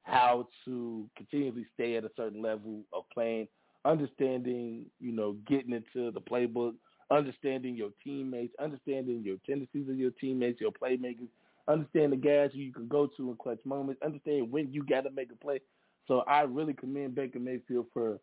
[0.05, 3.47] how to continually stay at a certain level of playing,
[3.85, 6.75] understanding, you know, getting into the playbook,
[7.11, 11.29] understanding your teammates, understanding your tendencies of your teammates, your playmakers,
[11.69, 15.03] understand the guys who you can go to in clutch moments, understand when you got
[15.03, 15.61] to make a play.
[16.07, 18.19] So I really commend Baker Mayfield for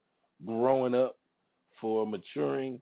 [0.46, 1.18] growing up,
[1.80, 2.82] for maturing,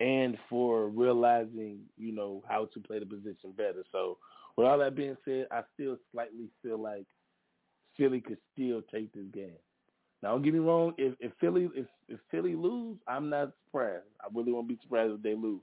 [0.00, 3.84] and for realizing, you know, how to play the position better.
[3.92, 4.18] So
[4.56, 7.06] with all that being said, I still slightly feel like
[7.96, 9.58] Philly could still take this game.
[10.22, 10.92] Now, don't get me wrong.
[10.98, 14.04] If, if Philly if, if Philly lose, I'm not surprised.
[14.20, 15.62] I really won't be surprised if they lose.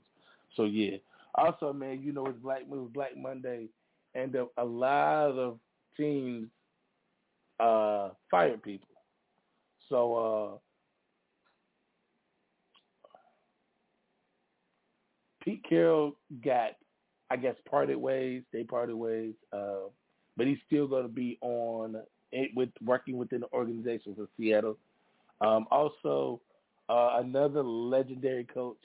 [0.56, 0.96] So yeah.
[1.34, 3.68] Also, man, you know it's Black was Black Monday,
[4.14, 5.58] and a, a lot of
[5.96, 6.48] teams
[7.60, 8.88] uh, fired people.
[9.88, 10.14] So
[10.54, 10.58] uh,
[15.42, 16.72] Pete Carroll got,
[17.30, 18.42] I guess, parted ways.
[18.52, 19.88] They parted ways, uh,
[20.36, 21.96] but he's still going to be on
[22.32, 24.76] it with working within the organization for Seattle.
[25.40, 26.40] Um, also,
[26.88, 28.76] uh, another legendary coach,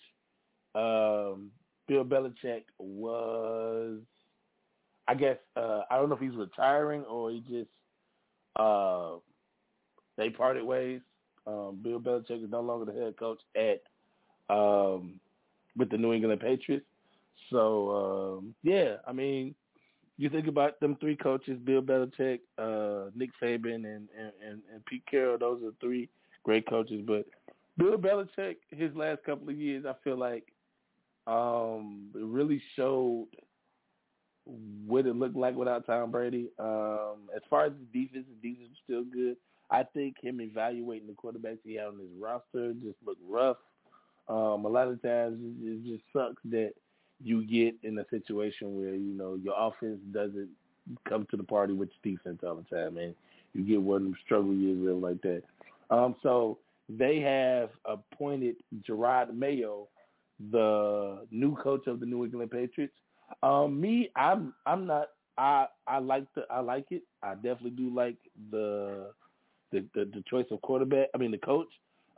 [0.75, 1.51] um,
[1.87, 3.99] Bill Belichick, was,
[5.07, 7.69] I guess, uh, I don't know if he's retiring or he just,
[8.55, 9.15] uh,
[10.17, 11.01] they parted ways.
[11.45, 13.81] Um, Bill Belichick is no longer the head coach at
[14.53, 15.19] um,
[15.75, 16.85] with the New England Patriots.
[17.49, 19.55] So um, yeah, I mean,
[20.17, 25.03] you think about them three coaches: Bill Belichick, uh, Nick Saban, and, and and Pete
[25.09, 25.37] Carroll.
[25.37, 26.09] Those are three
[26.43, 27.01] great coaches.
[27.05, 27.25] But
[27.77, 30.53] Bill Belichick, his last couple of years, I feel like
[31.25, 33.27] um, it really showed
[34.85, 36.49] what it looked like without Tom Brady.
[36.59, 39.37] Um, as far as the defense, the defense is still good.
[39.71, 43.57] I think him evaluating the quarterbacks he had on his roster just looked rough.
[44.27, 46.73] Um, a lot of times it just sucks that
[47.21, 50.49] you get in a situation where you know your offense doesn't
[51.07, 53.15] come to the party with your defense all the time, and
[53.53, 55.43] you get one of them struggle years real like that.
[55.89, 56.57] Um, so
[56.89, 58.55] they have appointed
[58.87, 59.87] Jerod Mayo
[60.51, 62.93] the new coach of the New England Patriots.
[63.41, 65.09] Um, me, I'm I'm not.
[65.37, 67.03] I I like the I like it.
[67.21, 68.17] I definitely do like
[68.51, 69.11] the
[69.71, 71.07] the the, the choice of quarterback.
[71.13, 71.69] I mean the coach.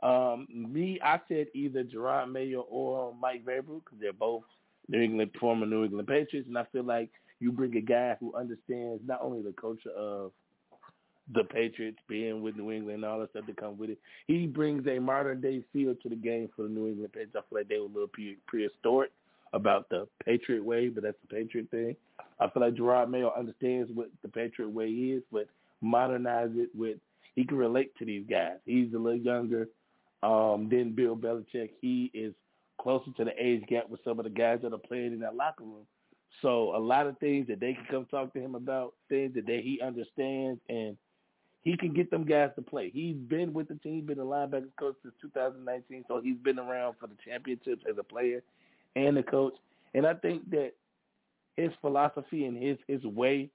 [0.02, 4.42] Um, me, I said either Jerod Mayo or Mike Vrabel because they're both
[4.88, 7.10] New England former New England Patriots, and I feel like
[7.40, 10.32] you bring a guy who understands not only the culture of
[11.34, 13.98] the Patriots being with New England and all the stuff that come with it.
[14.26, 17.34] He brings a modern day feel to the game for the New England Patriots.
[17.36, 19.10] I feel like they were a little pre- prehistoric
[19.52, 21.96] about the Patriot way, but that's the Patriot thing.
[22.38, 25.48] I feel like Jerod Mayo understands what the Patriot way is, but
[25.80, 26.98] modernize it with
[27.34, 28.56] he can relate to these guys.
[28.64, 29.68] He's a little younger
[30.22, 31.70] um, than Bill Belichick.
[31.80, 32.32] He is
[32.80, 35.36] closer to the age gap with some of the guys that are playing in that
[35.36, 35.86] locker room.
[36.42, 39.46] So a lot of things that they can come talk to him about, things that
[39.46, 40.96] they, he understands, and
[41.62, 42.90] he can get them guys to play.
[42.90, 46.94] He's been with the team, been a linebackers coach since 2019, so he's been around
[47.00, 48.42] for the championships as a player
[48.94, 49.54] and a coach.
[49.94, 50.72] And I think that
[51.56, 53.50] his philosophy and his his way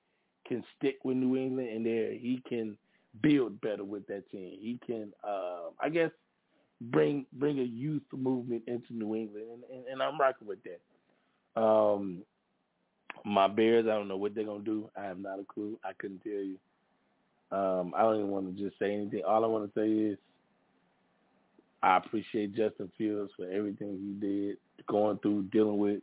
[0.47, 2.77] can stick with New England, and there he can
[3.21, 4.57] build better with that team.
[4.59, 6.11] He can, uh, I guess,
[6.81, 11.61] bring bring a youth movement into New England, and, and, and I'm rocking with that.
[11.61, 12.23] Um,
[13.23, 14.89] my Bears, I don't know what they're gonna do.
[14.97, 15.79] I have not a clue.
[15.83, 16.57] I couldn't tell you.
[17.51, 19.23] Um, I don't even want to just say anything.
[19.27, 20.17] All I want to say is
[21.83, 26.01] I appreciate Justin Fields for everything he did, going through, dealing with.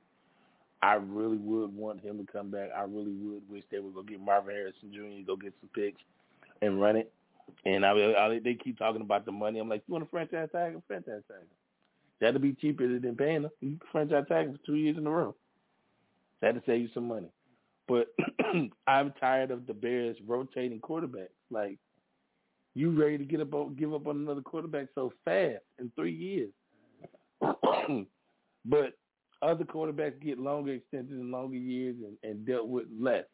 [0.80, 2.68] I really would want him to come back.
[2.76, 5.26] I really would wish they would go get Marvin Harrison Jr.
[5.26, 6.00] go get some picks
[6.62, 7.12] and run it.
[7.64, 9.58] And I, I they keep talking about the money.
[9.58, 10.74] I'm like, you want a franchise tag?
[10.74, 11.46] A franchise tag.
[12.20, 13.50] That'll be cheaper than paying them.
[13.60, 15.34] You can franchise tag for two years in a row.
[16.40, 17.28] That to save you some money.
[17.86, 18.08] But
[18.86, 21.28] I'm tired of the Bears rotating quarterbacks.
[21.50, 21.78] Like,
[22.74, 26.50] you ready to get up give up on another quarterback so fast in three years?
[28.64, 28.92] but
[29.42, 33.24] other quarterbacks get longer extensions and longer years and, and dealt with less.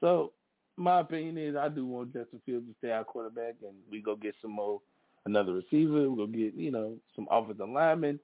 [0.00, 0.32] So
[0.80, 4.16] my opinion is I do want Justin Fields to stay our quarterback and we go
[4.16, 4.80] get some more
[5.26, 6.10] another receiver.
[6.10, 8.18] We'll get, you know, some offensive linemen,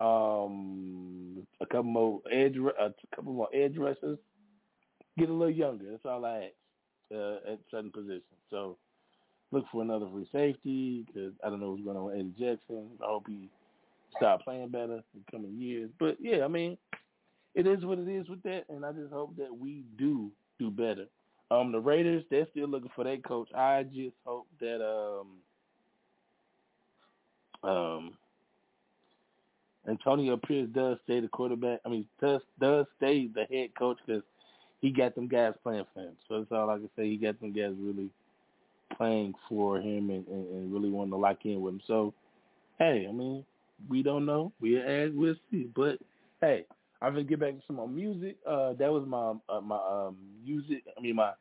[0.00, 4.18] um, a couple more edge a couple more edge rushers.
[5.18, 5.90] Get a little younger.
[5.90, 6.54] That's all I ask
[7.14, 8.22] uh, at certain positions.
[8.50, 8.76] So
[9.50, 12.90] look for another free safety because I don't know what's going on with Eddie Jackson.
[13.02, 13.48] I hope he
[14.16, 15.90] start playing better in coming years.
[15.98, 16.78] But yeah, I mean,
[17.56, 20.30] it is what it is with that, and I just hope that we do
[20.60, 21.06] do better.
[21.50, 23.48] Um, the Raiders, they're still looking for their coach.
[23.54, 25.28] I just hope that um,
[27.68, 28.12] um,
[29.88, 31.80] Antonio Pierce does stay the quarterback.
[31.86, 34.22] I mean, does does stay the head coach because
[34.80, 36.16] he got them guys playing for him.
[36.28, 37.08] So that's all I can say.
[37.08, 38.10] He got them guys really
[38.96, 41.80] playing for him and, and, and really wanting to lock in with him.
[41.86, 42.14] So,
[42.78, 43.44] hey, I mean,
[43.88, 44.52] we don't know.
[44.60, 45.68] We ask, we'll see.
[45.74, 45.98] But
[46.40, 46.66] hey,
[47.00, 48.36] I'm gonna get back to some more music.
[48.46, 50.82] Uh, that was my uh, my um, music.
[50.96, 51.32] I mean my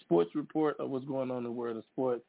[0.00, 2.22] sports report of what's going on in the world of sports.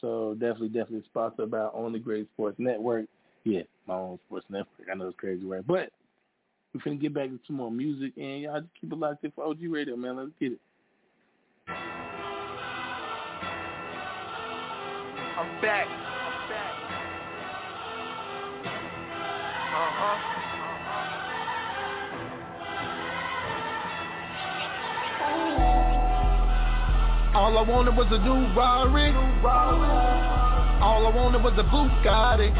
[0.00, 3.06] So definitely, definitely sponsored by Only Great Sports Network.
[3.44, 4.88] Yeah, my own sports network.
[4.90, 5.66] I know it's crazy, right?
[5.66, 5.90] But
[6.72, 9.32] we're gonna get back to some more music, and y'all just keep it locked in
[9.32, 10.16] for OG Radio, man.
[10.16, 10.60] Let's get it.
[15.36, 15.86] I'm back.
[15.88, 16.74] I'm back.
[19.72, 20.29] Uh-huh.
[27.32, 29.14] All I wanted was a new Rari.
[30.82, 32.50] All I wanted was a Bugatti.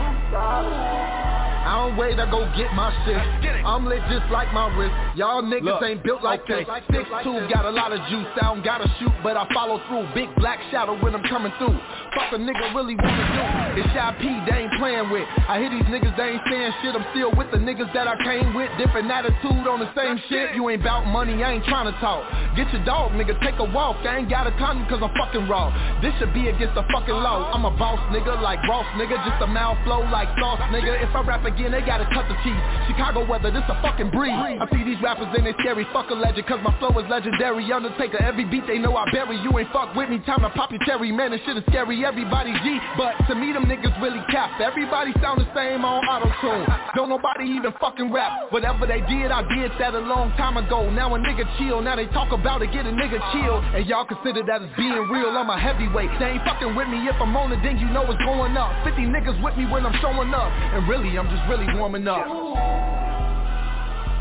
[1.71, 3.15] I don't wait, I go get my shit.
[3.63, 4.91] I'm lit just like my wrist.
[5.15, 6.67] Y'all niggas Look, ain't built like okay.
[6.67, 6.83] this.
[6.91, 8.27] Six two got a lot of juice.
[8.43, 10.11] I don't gotta shoot, but I follow through.
[10.11, 11.79] Big black shadow when I'm coming through.
[12.11, 13.79] Fuck a nigga really wanna do.
[13.79, 15.23] It's Shy P, they ain't playing with.
[15.47, 16.91] I hear these niggas, they ain't saying shit.
[16.99, 18.67] I'm still with the niggas that I came with.
[18.75, 20.59] Different attitude on the same shit.
[20.59, 22.27] You ain't bout money, I ain't trying to talk.
[22.59, 24.03] Get your dog, nigga, take a walk.
[24.03, 25.71] I ain't got a condom cause I'm fucking raw.
[26.03, 27.47] This should be against the fucking law.
[27.55, 29.23] I'm a boss nigga like Ross nigga.
[29.23, 30.99] Just a mouth flow like sauce nigga.
[30.99, 32.57] If I rap again, they gotta cut the cheese.
[32.89, 34.33] Chicago weather, this a fucking breeze.
[34.33, 35.85] I see these rappers and they scary.
[35.93, 37.69] Fuck a legend cause my flow is legendary.
[37.69, 39.37] Undertaker, every beat they know I bury.
[39.45, 41.13] You ain't fuck with me, time to pop your cherry.
[41.13, 42.01] Man, this shit is scary.
[42.01, 44.57] Everybody G, but to me them niggas really cap.
[44.57, 46.65] Everybody sound the same on auto-tune.
[46.97, 48.53] Don't nobody even fucking rap.
[48.53, 50.89] Whatever they did, I did that a long time ago.
[50.89, 53.59] Now a nigga chill, now they talk about it, get a nigga chill.
[53.75, 56.11] And y'all consider that as being real, I'm a heavyweight.
[56.19, 58.71] They ain't fucking with me if I'm on it, then you know it's going up.
[58.85, 60.51] 50 niggas with me when I'm showing up.
[60.77, 62.27] And really, I'm just really warming up.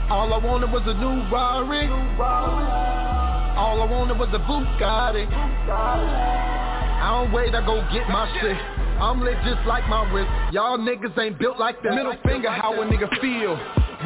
[0.09, 1.87] All I wanted was a new Rari.
[3.55, 5.29] All I wanted was a Bugatti.
[6.99, 8.57] I don't wait, I go get my shit.
[8.99, 10.27] I'm lit just like my wrist.
[10.51, 11.93] Y'all niggas ain't built like that.
[11.93, 13.55] Middle finger, how a nigga feel.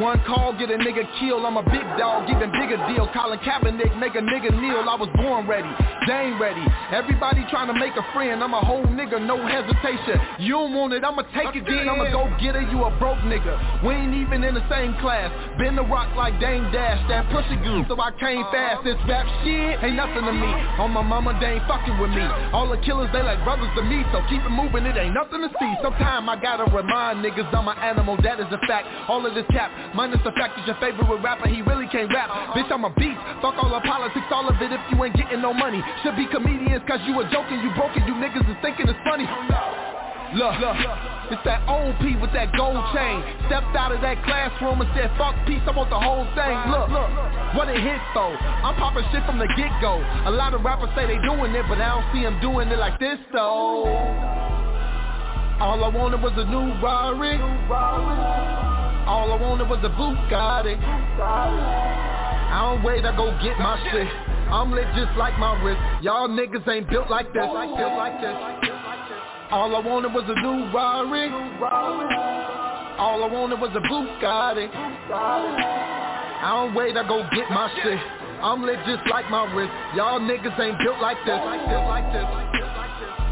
[0.02, 1.46] One call, get a nigga killed.
[1.46, 3.06] I'm a big dog, even bigger deal.
[3.14, 4.90] Colin Kaepernick, make a nigga kneel.
[4.90, 5.70] I was born ready,
[6.10, 6.66] ain't ready.
[6.90, 8.42] Everybody trying to make a friend.
[8.42, 10.18] I'm a whole nigga, no hesitation.
[10.42, 11.86] You don't want it, I'ma take it then.
[11.86, 13.54] I'ma go get it, you a broke nigga.
[13.86, 15.30] We ain't even in the same class.
[15.62, 17.86] Been the rock like Dame Dash, that pussy goose.
[17.86, 18.82] So I came fast.
[18.82, 20.50] This rap shit ain't nothing to me.
[20.82, 22.26] On my mama, they ain't fucking with me.
[22.50, 24.02] All the killers, they like brothers to me.
[24.10, 25.72] So keep it moving, it ain't nothing to see.
[25.86, 28.90] Sometime I gotta remind niggas I'm an animal, that is a fact.
[29.06, 32.30] All of this cap Minus the fact that your favorite rapper, he really can't rap.
[32.56, 33.20] Bitch, I'm a beast.
[33.44, 35.84] Fuck all the politics, all of it if you ain't getting no money.
[36.02, 39.28] Should be comedians cause you a joking, you broken, you niggas is thinking it's funny.
[40.34, 40.78] Look, look,
[41.30, 43.22] it's that old P with that gold chain.
[43.46, 46.58] Stepped out of that classroom and said, fuck peace, I want the whole thing.
[46.74, 47.10] Look, look,
[47.54, 48.34] what it hit though.
[48.66, 50.02] I'm popping shit from the get-go.
[50.26, 52.80] A lot of rappers say they doing it, but I don't see them doing it
[52.80, 53.86] like this though.
[55.62, 57.38] All I wanted was a new Rari.
[59.06, 60.80] All I wanted was a Bugatti.
[62.54, 64.08] I don't wait, I go get my shit.
[64.48, 65.82] I'm lit just like my wrist.
[66.04, 67.44] Y'all niggas ain't built like this.
[67.52, 67.92] Like this.
[67.98, 68.36] Like this.
[69.52, 71.30] All I wanted was a new Rari.
[72.98, 74.70] All I wanted was a Bugatti.
[74.72, 78.00] I don't wait, I go get my shit.
[78.42, 79.72] I'm lit just like my wrist.
[79.96, 81.40] Y'all niggas ain't built like this.
[81.44, 83.23] Like this, like this.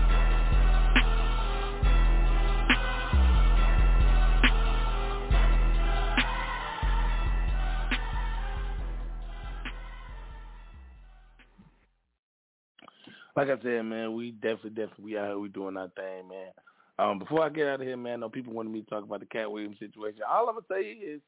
[13.35, 16.51] Like I said, man, we definitely, definitely, we out here, we doing our thing, man.
[16.99, 19.21] Um, before I get out of here, man, know people wanted me to talk about
[19.21, 20.21] the Katt Williams situation.
[20.29, 21.21] All I'm gonna say is,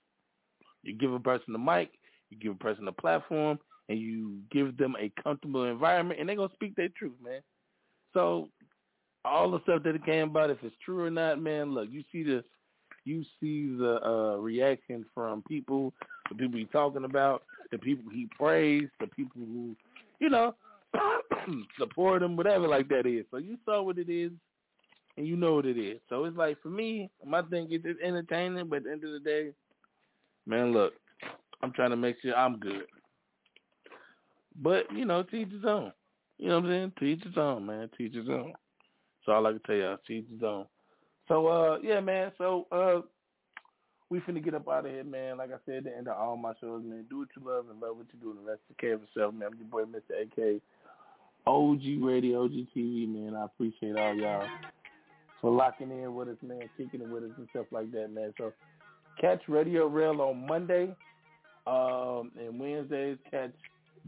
[0.84, 1.92] you give a person a mic,
[2.30, 3.58] you give a person a platform,
[3.90, 7.42] and you give them a comfortable environment, and they're gonna speak their truth, man.
[8.14, 8.50] So,
[9.26, 12.04] all the stuff that it came about, if it's true or not, man, look, you
[12.12, 12.44] see the,
[13.06, 15.94] you see the uh, reaction from people,
[16.30, 19.76] the people he talking about, the people he praised, the people who,
[20.20, 20.54] you know,
[21.80, 23.26] support them, whatever like that is.
[23.32, 24.32] So you saw what it is,
[25.18, 26.00] and you know what it is.
[26.10, 29.12] So it's like for me, my thing is it's entertaining, but at the end of
[29.12, 29.52] the day,
[30.46, 30.94] man, look,
[31.62, 32.86] I'm trying to make sure I'm good.
[34.62, 35.92] But you know, teach his own.
[36.38, 36.92] You know what I'm saying?
[37.00, 37.90] Teach his own, man.
[37.98, 38.54] Teach his own.
[39.26, 40.66] So all I can tell y'all, teach his own.
[41.28, 42.32] So uh, yeah, man.
[42.38, 43.02] So uh,
[44.10, 45.38] we finna get up out of here, man.
[45.38, 47.06] Like I said, the end of all my shows, man.
[47.10, 49.02] Do what you love and love what you do, and the rest take care of
[49.02, 49.50] yourself, man.
[49.52, 50.22] I'm your boy, Mr.
[50.22, 50.62] AK.
[51.46, 53.36] OG Radio, OG TV, man.
[53.36, 54.48] I appreciate all y'all
[55.42, 58.34] for locking in with us, man, kicking it with us and stuff like that, man.
[58.38, 58.54] So
[59.20, 60.96] catch Radio Rail on Monday,
[61.68, 63.52] um, and Wednesdays catch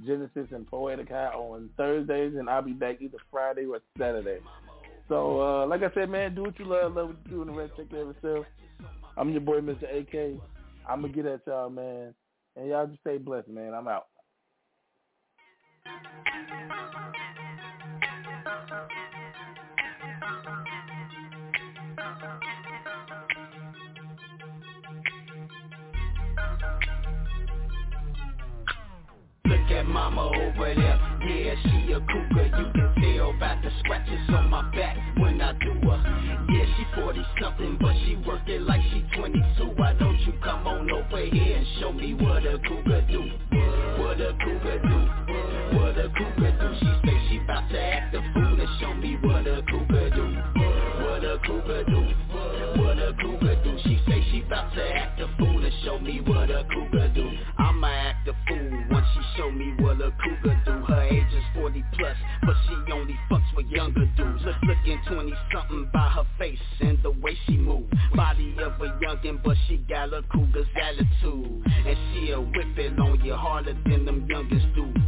[0.05, 4.39] Genesis and Poetic High on Thursdays, and I'll be back either Friday or Saturday.
[5.07, 7.49] So, uh, like I said, man, do what you love, love what you do, and
[7.51, 8.45] the rest take care of yourself.
[9.17, 9.83] I'm your boy, Mr.
[9.83, 10.39] AK.
[10.89, 12.13] I'm going to get at y'all, man.
[12.55, 13.73] And y'all just stay blessed, man.
[13.73, 14.07] I'm out.
[29.45, 32.45] Look at mama over there, yeah, she a cougar.
[32.45, 36.45] You can tell by the scratches on my back when I do her.
[36.49, 40.67] Yeah, she 40 something, but she work it like she 22 Why don't you come
[40.67, 43.21] on over here and show me what a cougar do?
[44.01, 45.34] What a cougar do
[45.73, 46.69] What a cougar do.
[46.79, 50.25] She say she bout to act a fool and show me what a cougar do.
[51.03, 52.01] What a cougar do.
[52.81, 53.77] What a cougar do.
[53.83, 57.31] She say she bout to act a fool and show me what a cougar do.
[57.57, 60.71] I'ma act a fool once she show me what a cougar do.
[60.85, 64.43] Her age is 40 plus, but she only fucks with younger dudes.
[64.45, 67.89] Look, looking 20 something by her face and the way she move.
[68.15, 71.63] Body of a youngin', but she got a cougar's attitude.
[71.65, 75.04] And she'll whip it on you harder than them youngest do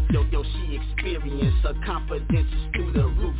[1.67, 3.35] her confidence is through the roof.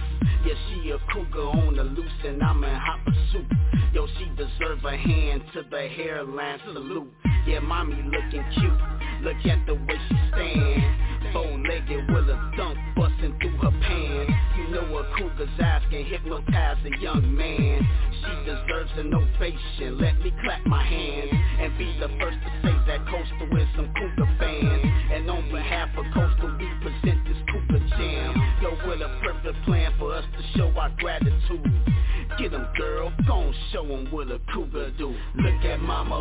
[0.45, 3.45] Yeah, she a cougar on the loose and I'm in hot pursuit.
[3.93, 7.09] Yo, she deserve a hand to the hairline salute.
[7.47, 8.73] Yeah, mommy looking cute.
[9.21, 11.33] Look at the way she stand.
[11.33, 14.33] Bow-legged with a dunk busting through her pants.
[14.57, 17.87] You know a cougar's eyes can hypnotize a young man.
[18.11, 19.99] She deserves an ovation.
[19.99, 23.93] Let me clap my hands And be the first to say that Coastal is some
[23.95, 24.86] cougar fans
[30.56, 31.84] show our gratitude.
[32.38, 35.15] Get 'em girl, gon' show 'em what a cougar do.
[35.36, 36.15] Look at mama